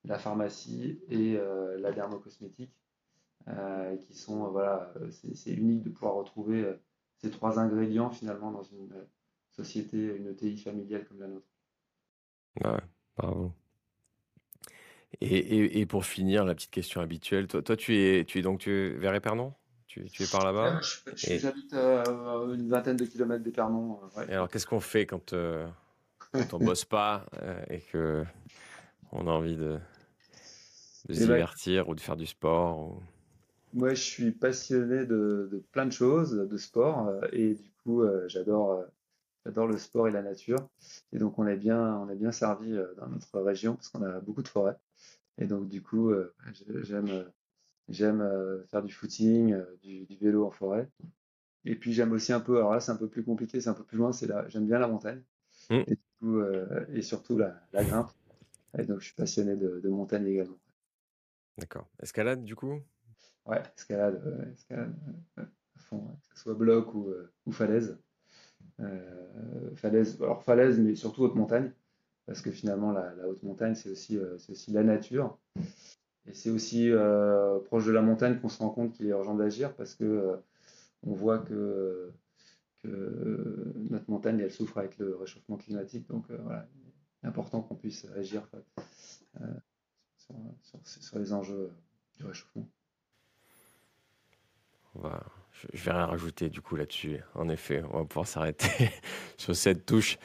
la 0.05 0.19
pharmacie 0.19 1.01
et 1.11 1.37
euh, 1.37 1.79
la 1.79 1.93
dermocosmétique, 1.93 2.75
euh, 3.49 3.97
qui 3.97 4.15
sont, 4.15 4.49
voilà, 4.51 4.93
c'est 5.11 5.53
unique 5.53 5.83
de 5.83 5.91
pouvoir 5.91 6.15
retrouver 6.15 6.65
ces 7.17 7.31
trois 7.31 7.59
ingrédients 7.59 8.11
finalement 8.11 8.51
dans 8.51 8.63
une 8.63 8.95
société, 9.51 10.17
une 10.17 10.29
ETI 10.29 10.57
familiale 10.57 11.05
comme 11.07 11.21
la 11.21 11.29
nôtre. 11.29 11.47
Ouais, 12.65 12.81
bravo. 13.17 13.53
Et, 15.21 15.85
pour 15.87 16.07
finir, 16.07 16.45
la 16.45 16.55
petite 16.55 16.71
question 16.71 17.01
habituelle, 17.01 17.47
toi, 17.47 17.63
toi 17.63 17.77
tu, 17.77 17.97
es, 17.97 18.25
tu 18.25 18.39
es 18.39 18.43
donc 18.43 18.61
tu 18.61 18.71
es 18.71 18.91
vers 18.91 19.15
Épernon 19.15 19.53
tu, 19.93 20.23
es 20.23 20.27
par 20.27 20.45
là-bas 20.45 20.81
J'habite 21.15 21.75
euh, 21.75 22.55
une 22.55 22.69
vingtaine 22.69 22.97
de 22.97 23.05
kilomètres 23.05 23.43
d'Épernon. 23.43 24.01
Euh, 24.17 24.27
et 24.27 24.33
alors, 24.33 24.49
qu'est-ce 24.49 24.67
qu'on 24.67 24.81
fait 24.81 25.07
quand, 25.07 25.33
euh, 25.33 25.67
quand 26.33 26.55
on 26.55 26.59
bosse 26.65 26.85
pas 26.85 27.27
et 27.69 27.81
que 27.81 28.25
on 29.13 29.27
a 29.27 29.31
envie 29.31 29.57
de, 29.57 29.79
de 31.09 31.15
se 31.15 31.25
eh 31.25 31.27
ben, 31.27 31.35
divertir 31.35 31.89
ou 31.89 31.95
de 31.95 32.01
faire 32.01 32.17
du 32.17 32.27
sport 32.27 32.99
Moi, 33.75 33.91
je 33.91 34.03
suis 34.03 34.31
passionné 34.33 35.05
de, 35.05 35.63
plein 35.73 35.85
de 35.85 35.93
choses, 35.93 36.33
de 36.33 36.57
sport, 36.57 37.13
et 37.33 37.55
du 37.55 37.71
coup, 37.83 38.03
j'adore 38.29 38.85
j'adore 39.45 39.67
le 39.67 39.77
sport 39.77 40.09
et 40.09 40.13
la 40.13 40.23
nature. 40.23 40.69
Et 41.13 41.19
donc, 41.19 41.39
on 41.39 41.47
est 41.47 41.57
bien, 41.57 41.97
on 41.99 42.09
est 42.09 42.17
bien 42.17 42.33
servi 42.33 42.79
dans 42.97 43.09
notre 43.09 43.41
région 43.41 43.75
parce 43.75 43.89
qu'on 43.89 44.03
a 44.03 44.21
beaucoup 44.21 44.43
de 44.43 44.49
forêts. 44.49 44.77
Et 45.39 45.47
donc, 45.47 45.69
du 45.69 45.83
coup, 45.83 46.15
j'aime 46.83 47.27
J'aime 47.93 48.23
euh, 48.23 48.65
faire 48.65 48.83
du 48.83 48.91
footing, 48.91 49.53
euh, 49.53 49.77
du, 49.83 50.07
vélo 50.19 50.47
en 50.47 50.51
forêt. 50.51 50.89
Et 51.67 51.77
puis 51.77 51.93
j'aime 51.93 52.13
aussi 52.13 52.33
un 52.33 52.41
peu, 52.41 52.57
alors 52.57 52.73
là 52.73 52.81
c'est 52.81 52.91
un 52.91 52.97
peu 52.97 53.07
plus 53.07 53.23
compliqué, 53.23 53.61
c'est 53.61 53.69
un 53.69 53.75
peu 53.75 53.85
plus 53.85 53.99
loin, 53.99 54.13
c'est 54.13 54.27
là, 54.27 54.49
j'aime 54.49 54.67
bien 54.67 54.79
la 54.79 54.89
montagne. 54.89 55.23
Mmh. 55.69 55.83
Et, 55.87 55.99
euh, 56.25 56.87
et, 56.89 57.03
surtout 57.03 57.37
la, 57.37 57.61
la, 57.75 57.85
grimpe. 57.85 58.11
Et 58.79 58.85
donc 58.85 59.01
je 59.01 59.05
suis 59.05 59.15
passionné 59.15 59.57
de, 59.57 59.89
montagne 59.91 60.27
également. 60.27 60.59
D'accord. 61.59 61.87
Escalade 62.03 62.43
du 62.43 62.57
coup? 62.57 62.81
Ouais, 63.45 63.63
escalade, 63.77 64.51
escalade 64.55 64.97
à 65.37 65.45
fond, 65.77 66.17
que 66.31 66.37
ce 66.37 66.43
soit 66.45 66.55
bloc 66.55 66.95
ou, 66.95 67.13
ou 67.45 67.53
falaise. 67.53 67.99
falaise. 69.77 70.21
Alors 70.23 70.43
falaise, 70.43 70.81
mais 70.81 70.95
surtout 70.95 71.25
haute 71.25 71.35
montagne, 71.35 71.71
parce 72.25 72.41
que 72.41 72.51
finalement 72.51 72.91
la, 72.91 73.15
la 73.17 73.29
haute 73.29 73.43
montagne 73.43 73.75
c'est 73.75 73.91
aussi, 73.91 74.19
c'est 74.39 74.53
aussi 74.53 74.73
la 74.73 74.83
nature. 74.83 75.39
Et 76.27 76.35
c'est 76.35 76.51
aussi 76.51 76.91
proche 77.67 77.87
de 77.87 77.93
la 77.93 78.03
montagne 78.03 78.39
qu'on 78.39 78.49
se 78.49 78.59
rend 78.59 78.71
compte 78.71 78.93
qu'il 78.93 79.07
est 79.07 79.11
urgent 79.11 79.35
d'agir 79.35 79.75
parce 79.75 79.95
que 79.95 80.37
on 81.05 81.15
voit 81.15 81.39
que, 81.39 82.13
notre 82.85 84.11
montagne 84.11 84.41
elle 84.41 84.51
souffre 84.51 84.79
avec 84.79 84.99
le 84.99 85.17
réchauffement 85.17 85.57
climatique. 85.57 86.09
Donc 86.09 86.27
voilà, 86.31 86.67
il 86.75 87.27
est 87.27 87.29
important 87.29 87.61
qu'on 87.61 87.77
puisse 87.77 88.07
agir 88.17 88.43
sur, 90.17 91.19
les 91.19 91.33
enjeux 91.33 91.71
du 92.17 92.25
réchauffement. 92.25 92.69
je, 95.53 95.67
je 95.73 95.85
vais 95.85 95.93
rien 95.93 96.07
rajouter 96.07 96.49
du 96.49 96.61
coup 96.61 96.77
là-dessus. 96.77 97.21
En 97.35 97.49
effet, 97.49 97.83
on 97.93 97.99
va 97.99 98.05
pouvoir 98.05 98.27
s'arrêter 98.27 98.91
sur 99.37 99.55
cette 99.55 99.87
touche 99.87 100.19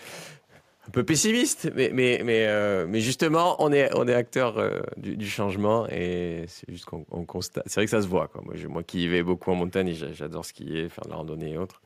un 0.87 0.91
peu 0.91 1.03
pessimiste, 1.03 1.69
mais, 1.75 1.91
mais, 1.93 2.21
mais, 2.23 2.47
euh, 2.47 2.85
mais 2.87 3.01
justement, 3.01 3.61
on 3.61 3.71
est, 3.73 3.93
on 3.95 4.07
est 4.07 4.13
acteur 4.13 4.57
euh, 4.57 4.79
du, 4.95 5.27
changement 5.27 5.85
et 5.89 6.45
c'est 6.47 6.69
juste 6.71 6.85
qu'on 6.85 7.03
constate. 7.25 7.63
C'est 7.67 7.81
vrai 7.81 7.85
que 7.85 7.91
ça 7.91 8.01
se 8.01 8.07
voit. 8.07 8.27
Quoi. 8.29 8.41
Moi, 8.45 8.55
moi 8.69 8.83
qui 8.83 9.03
y 9.03 9.07
vais 9.07 9.21
beaucoup 9.21 9.51
en 9.51 9.55
montagne, 9.55 9.91
j'adore 9.93 10.45
skier, 10.45 10.87
faire 10.87 11.03
de 11.05 11.09
la 11.09 11.17
randonnée 11.17 11.51
et 11.51 11.57
autres. 11.57 11.81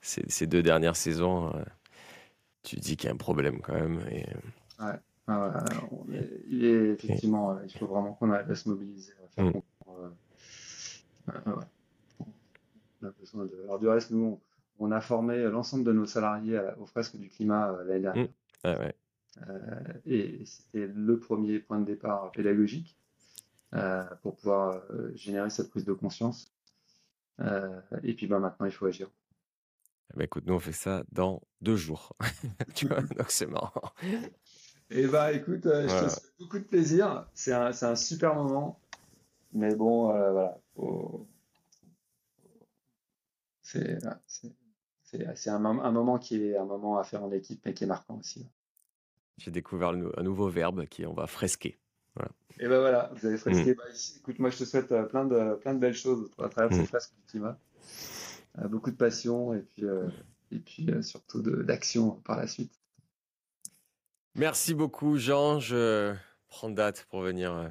Ces, 0.00 0.22
ces 0.28 0.46
deux 0.46 0.62
dernières 0.62 0.94
saisons, 0.94 1.48
euh, 1.48 1.64
tu 2.62 2.76
dis 2.76 2.96
qu'il 2.96 3.08
y 3.08 3.10
a 3.10 3.14
un 3.14 3.18
problème 3.18 3.60
quand 3.60 3.74
même. 3.74 4.00
Et... 4.12 4.26
Ouais, 4.80 4.92
il 6.48 6.64
est 6.64 6.92
effectivement, 6.92 7.58
il 7.64 7.76
faut 7.76 7.86
vraiment 7.86 8.12
qu'on 8.12 8.30
arrive 8.30 8.50
à 8.50 8.54
se 8.54 8.68
mobiliser, 8.68 9.12
à 9.24 9.28
faire 9.28 9.44
mm. 9.44 9.60
Alors, 13.64 13.78
du 13.80 13.88
reste, 13.88 14.12
nous, 14.12 14.38
on 14.78 14.90
a 14.90 15.00
formé 15.00 15.42
l'ensemble 15.44 15.84
de 15.84 15.92
nos 15.92 16.06
salariés 16.06 16.60
aux 16.78 16.86
fresques 16.86 17.16
du 17.16 17.28
climat 17.28 17.70
euh, 17.70 17.84
l'année 17.84 18.00
dernière. 18.00 18.28
Mmh. 18.64 18.68
Euh, 19.48 19.72
et 20.06 20.44
c'était 20.46 20.86
le 20.86 21.18
premier 21.18 21.58
point 21.58 21.78
de 21.78 21.84
départ 21.84 22.30
pédagogique 22.32 22.98
euh, 23.74 24.02
pour 24.22 24.36
pouvoir 24.36 24.82
générer 25.14 25.50
cette 25.50 25.70
prise 25.70 25.84
de 25.84 25.92
conscience. 25.92 26.52
et 27.40 28.14
puis 28.14 28.26
bah, 28.26 28.38
maintenant, 28.38 28.66
il 28.66 28.72
faut 28.72 28.86
agir. 28.86 29.08
Eh 30.14 30.18
ben, 30.18 30.24
écoute, 30.24 30.44
nous, 30.46 30.54
on 30.54 30.60
fait 30.60 30.72
ça 30.72 31.04
dans 31.12 31.42
deux 31.60 31.76
jours. 31.76 32.16
tu 32.74 32.86
vois, 32.86 33.02
donc 33.02 33.30
c'est 33.30 33.46
marrant. 33.46 33.92
Et 34.88 35.02
eh 35.02 35.06
bah 35.08 35.32
écoute, 35.32 35.64
je 35.64 36.04
te 36.04 36.08
souhaite 36.08 36.32
beaucoup 36.38 36.60
de 36.60 36.64
plaisir. 36.64 37.28
C'est 37.34 37.52
un, 37.52 37.72
un, 37.82 37.96
super 37.96 38.36
moment. 38.36 38.80
Mais 39.52 39.74
bon, 39.74 40.12
voilà. 40.12 40.60
C'est 43.62 43.98
c'est 45.06 45.50
un, 45.50 45.64
un, 45.64 45.90
moment 45.92 46.18
qui 46.18 46.42
est 46.42 46.56
un 46.56 46.64
moment 46.64 46.98
à 46.98 47.04
faire 47.04 47.22
en 47.22 47.30
équipe, 47.30 47.60
mais 47.64 47.74
qui 47.74 47.84
est 47.84 47.86
marquant 47.86 48.18
aussi. 48.18 48.46
J'ai 49.38 49.50
découvert 49.50 49.90
un 49.90 50.22
nouveau 50.22 50.48
verbe 50.48 50.86
qui 50.86 51.02
est 51.02 51.06
on 51.06 51.14
va 51.14 51.26
fresquer. 51.26 51.78
Et 52.58 52.68
ben 52.68 52.80
voilà, 52.80 53.10
vous 53.14 53.26
avez 53.26 53.36
fresqué. 53.36 53.72
Mm. 53.72 53.76
Bah, 53.76 53.84
écoute, 54.16 54.38
moi 54.38 54.50
je 54.50 54.58
te 54.58 54.64
souhaite 54.64 54.90
euh, 54.92 55.04
plein 55.04 55.26
de, 55.26 55.54
plein 55.56 55.74
de 55.74 55.78
belles 55.78 55.94
choses 55.94 56.30
à 56.38 56.48
travers 56.48 56.72
cette 56.72 56.84
mm. 56.84 56.88
fresque 56.88 57.12
du 57.14 57.22
climat. 57.26 57.58
Euh, 58.58 58.68
beaucoup 58.68 58.90
de 58.90 58.96
passion 58.96 59.52
et 59.52 59.60
puis, 59.60 59.84
euh, 59.84 60.08
et 60.50 60.58
puis 60.58 60.88
surtout 61.02 61.42
d'action 61.42 62.12
par 62.24 62.36
la 62.36 62.46
suite. 62.46 62.72
Merci 64.34 64.74
beaucoup 64.74 65.18
Jean, 65.18 65.60
je 65.60 66.14
prends 66.48 66.70
date 66.70 67.06
pour 67.10 67.20
venir 67.20 67.70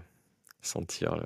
sentir 0.66 1.16
le, 1.16 1.26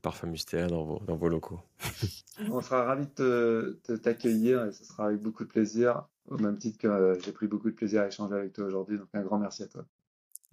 parfum 0.00 0.26
mystère 0.26 0.68
dans 0.68 0.84
vos, 0.84 0.98
dans 1.00 1.16
vos 1.16 1.28
locaux. 1.28 1.60
On 2.50 2.60
sera 2.60 2.84
ravis 2.84 3.06
de 3.16 3.80
t'accueillir 4.02 4.64
et 4.64 4.72
ce 4.72 4.84
sera 4.84 5.06
avec 5.06 5.20
beaucoup 5.20 5.44
de 5.44 5.48
plaisir, 5.48 6.04
au 6.28 6.38
même 6.38 6.58
titre 6.58 6.78
que 6.78 6.88
euh, 6.88 7.20
j'ai 7.20 7.32
pris 7.32 7.46
beaucoup 7.46 7.70
de 7.70 7.74
plaisir 7.74 8.02
à 8.02 8.06
échanger 8.06 8.34
avec 8.34 8.52
toi 8.52 8.64
aujourd'hui. 8.64 8.98
Donc 8.98 9.08
un 9.12 9.22
grand 9.22 9.38
merci 9.38 9.62
à 9.62 9.66
toi. 9.66 9.84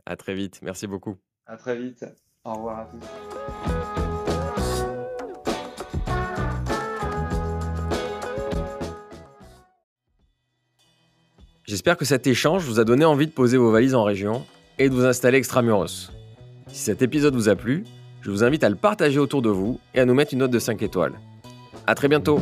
À 0.05 0.15
très 0.15 0.35
vite, 0.35 0.59
merci 0.61 0.87
beaucoup. 0.87 1.17
À 1.45 1.57
très 1.57 1.77
vite, 1.77 2.05
au 2.43 2.53
revoir 2.53 2.79
à 2.79 2.85
tous. 2.85 4.07
J'espère 11.63 11.97
que 11.97 12.05
cet 12.05 12.27
échange 12.27 12.63
vous 12.63 12.79
a 12.79 12.85
donné 12.85 13.03
envie 13.03 13.27
de 13.27 13.31
poser 13.33 13.57
vos 13.57 13.71
valises 13.71 13.95
en 13.95 14.03
région 14.03 14.45
et 14.79 14.87
de 14.87 14.93
vous 14.93 15.03
installer 15.03 15.37
extramuros. 15.37 16.11
Si 16.67 16.79
cet 16.83 17.01
épisode 17.01 17.35
vous 17.35 17.49
a 17.49 17.55
plu, 17.55 17.83
je 18.27 18.31
vous 18.33 18.43
invite 18.43 18.65
à 18.65 18.69
le 18.69 18.75
partager 18.75 19.19
autour 19.19 19.41
de 19.41 19.47
vous 19.49 19.79
et 19.95 20.01
à 20.01 20.05
nous 20.05 20.13
mettre 20.13 20.33
une 20.33 20.39
note 20.39 20.51
de 20.51 20.59
5 20.59 20.81
étoiles. 20.81 21.13
A 21.87 21.95
très 21.95 22.09
bientôt 22.09 22.41